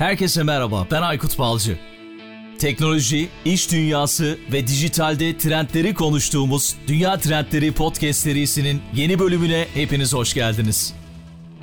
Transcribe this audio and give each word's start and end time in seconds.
Herkese 0.00 0.42
merhaba, 0.42 0.86
ben 0.90 1.02
Aykut 1.02 1.38
Balcı. 1.38 1.78
Teknoloji, 2.58 3.28
iş 3.44 3.72
dünyası 3.72 4.38
ve 4.52 4.66
dijitalde 4.66 5.38
trendleri 5.38 5.94
konuştuğumuz 5.94 6.76
Dünya 6.86 7.18
Trendleri 7.18 7.72
Podcast 7.72 8.20
serisinin 8.20 8.82
yeni 8.94 9.18
bölümüne 9.18 9.66
hepiniz 9.74 10.14
hoş 10.14 10.34
geldiniz. 10.34 10.94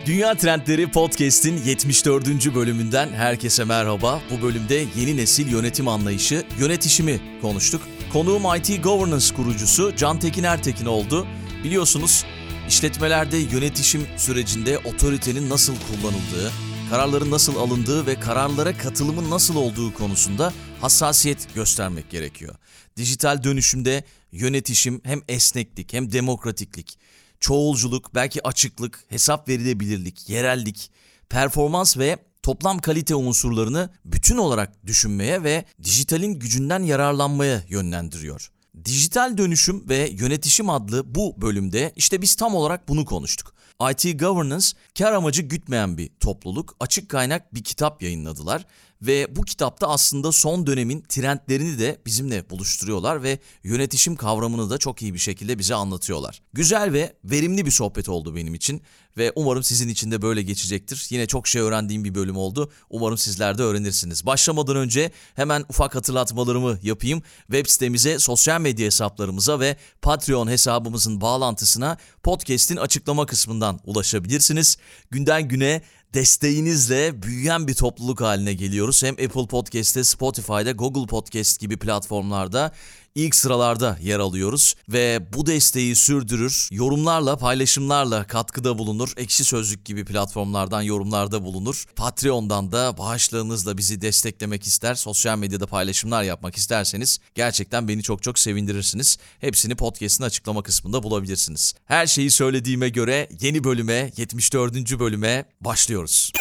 Dünya 0.05 0.36
Trendleri 0.36 0.92
Podcast'in 0.92 1.63
74. 1.65 2.55
bölümünden 2.55 3.10
herkese 3.10 3.63
merhaba. 3.63 4.21
Bu 4.31 4.41
bölümde 4.41 4.85
yeni 4.99 5.17
nesil 5.17 5.51
yönetim 5.51 5.88
anlayışı, 5.88 6.43
yönetişimi 6.59 7.19
konuştuk. 7.41 7.81
Konuğum 8.13 8.55
IT 8.55 8.83
Governance 8.83 9.35
kurucusu 9.35 9.95
Can 9.95 10.19
Tekin 10.19 10.43
Ertekin 10.43 10.85
oldu. 10.85 11.27
Biliyorsunuz 11.63 12.25
işletmelerde 12.69 13.38
yönetişim 13.38 14.07
sürecinde 14.17 14.77
otoritenin 14.77 15.49
nasıl 15.49 15.73
kullanıldığı, 15.75 16.51
kararların 16.89 17.31
nasıl 17.31 17.55
alındığı 17.55 18.05
ve 18.07 18.19
kararlara 18.19 18.77
katılımın 18.77 19.29
nasıl 19.29 19.55
olduğu 19.55 19.93
konusunda 19.93 20.54
hassasiyet 20.82 21.55
göstermek 21.55 22.09
gerekiyor. 22.09 22.55
Dijital 22.97 23.43
dönüşümde 23.43 24.04
yönetişim 24.32 25.01
hem 25.04 25.21
esneklik 25.28 25.93
hem 25.93 26.11
demokratiklik, 26.11 26.97
çoğulculuk, 27.39 28.15
belki 28.15 28.47
açıklık, 28.47 29.04
hesap 29.09 29.50
verilebilirlik, 29.50 30.29
yerellik, 30.29 30.92
performans 31.29 31.97
ve 31.97 32.17
toplam 32.44 32.80
kalite 32.80 33.16
unsurlarını 33.16 33.89
bütün 34.06 34.38
olarak 34.38 34.86
düşünmeye 34.86 35.44
ve 35.44 35.66
dijitalin 35.83 36.33
gücünden 36.33 36.83
yararlanmaya 36.83 37.64
yönlendiriyor. 37.69 38.52
Dijital 38.86 39.38
dönüşüm 39.38 39.89
ve 39.89 40.09
yönetişim 40.11 40.69
adlı 40.69 41.16
bu 41.16 41.42
bölümde 41.42 41.94
işte 41.95 42.22
biz 42.22 42.36
tam 42.36 42.56
olarak 42.56 42.88
bunu 42.88 43.06
konuştuk. 43.06 43.56
IT 43.81 44.19
Governance, 44.19 44.67
kar 44.97 45.13
amacı 45.13 45.41
gütmeyen 45.41 45.97
bir 45.97 46.09
topluluk, 46.19 46.75
açık 46.80 47.09
kaynak 47.09 47.53
bir 47.53 47.63
kitap 47.63 48.02
yayınladılar 48.02 48.66
ve 49.02 49.36
bu 49.36 49.42
kitapta 49.42 49.88
aslında 49.88 50.31
son 50.31 50.67
dönemin 50.67 51.02
trendlerini 51.02 51.80
de 51.80 52.02
bizimle 52.06 52.50
buluşturuyorlar 52.50 53.23
ve 53.23 53.40
yönetişim 53.64 54.16
kavramını 54.16 54.70
da 54.70 54.78
çok 54.78 55.02
iyi 55.02 55.14
bir 55.14 55.20
şekilde 55.20 55.59
bize 55.59 55.76
anlatıyorlar. 55.76 56.42
Güzel 56.53 56.94
ve 56.94 57.14
verimli 57.23 57.66
bir 57.66 57.72
sohbet 57.72 58.09
oldu 58.09 58.36
benim 58.36 58.56
için 58.56 58.81
ve 59.18 59.31
umarım 59.36 59.64
sizin 59.64 59.90
için 59.90 60.12
de 60.12 60.22
böyle 60.22 60.44
geçecektir. 60.44 61.08
Yine 61.09 61.28
çok 61.28 61.48
şey 61.48 61.62
öğrendiğim 61.62 62.03
bir 62.03 62.16
bölüm 62.16 62.38
oldu. 62.38 62.72
Umarım 62.90 63.18
sizler 63.18 63.58
de 63.58 63.64
öğrenirsiniz. 63.64 64.25
Başlamadan 64.25 64.75
önce 64.75 65.12
hemen 65.36 65.66
ufak 65.70 65.95
hatırlatmalarımı 65.95 66.80
yapayım. 66.84 67.22
Web 67.42 67.68
sitemize, 67.68 68.20
sosyal 68.20 68.62
medya 68.62 68.86
hesaplarımıza 68.86 69.59
ve 69.59 69.78
Patreon 70.02 70.48
hesabımızın 70.48 71.22
bağlantısına 71.22 71.98
podcast'in 72.23 72.78
açıklama 72.78 73.25
kısmından 73.25 73.80
ulaşabilirsiniz. 73.86 74.78
Günden 75.12 75.48
güne 75.48 75.81
desteğinizle 76.13 77.22
büyüyen 77.23 77.67
bir 77.67 77.73
topluluk 77.73 78.22
haline 78.22 78.53
geliyoruz. 78.53 79.03
Hem 79.03 79.13
Apple 79.13 79.47
Podcast'te, 79.47 80.03
Spotify'da, 80.03 80.72
Google 80.72 81.05
Podcast 81.05 81.59
gibi 81.59 81.77
platformlarda 81.77 82.72
ilk 83.18 83.36
sıralarda 83.36 83.98
yer 84.02 84.20
alıyoruz 84.20 84.76
ve 84.90 85.28
bu 85.34 85.46
desteği 85.46 85.96
sürdürür, 85.96 86.70
yorumlarla, 86.72 87.38
paylaşımlarla 87.38 88.28
katkıda 88.28 88.78
bulunur. 88.78 89.14
Ekşi 89.18 89.44
Sözlük 89.44 89.86
gibi 89.86 90.06
platformlardan 90.06 90.82
yorumlarda 90.82 91.44
bulunur. 91.44 91.86
Patreon'dan 91.96 92.72
da 92.72 92.98
bağışlarınızla 92.98 93.78
bizi 93.78 94.02
desteklemek 94.02 94.68
ister, 94.68 94.96
sosyal 94.96 95.38
medyada 95.38 95.68
paylaşımlar 95.68 96.24
yapmak 96.24 96.56
isterseniz 96.56 97.20
gerçekten 97.36 97.88
beni 97.88 98.04
çok 98.04 98.24
çok 98.24 98.40
sevindirirsiniz. 98.40 99.18
Hepsini 99.40 99.76
podcast'in 99.76 100.24
açıklama 100.24 100.64
kısmında 100.64 101.04
bulabilirsiniz. 101.04 101.74
Her 101.86 102.08
şeyi 102.08 102.31
söylediğime 102.31 102.90
göre 102.90 103.30
yeni 103.42 103.64
bölüme, 103.64 104.12
74. 104.18 105.00
bölüme 105.00 105.46
başlıyoruz. 105.62 106.31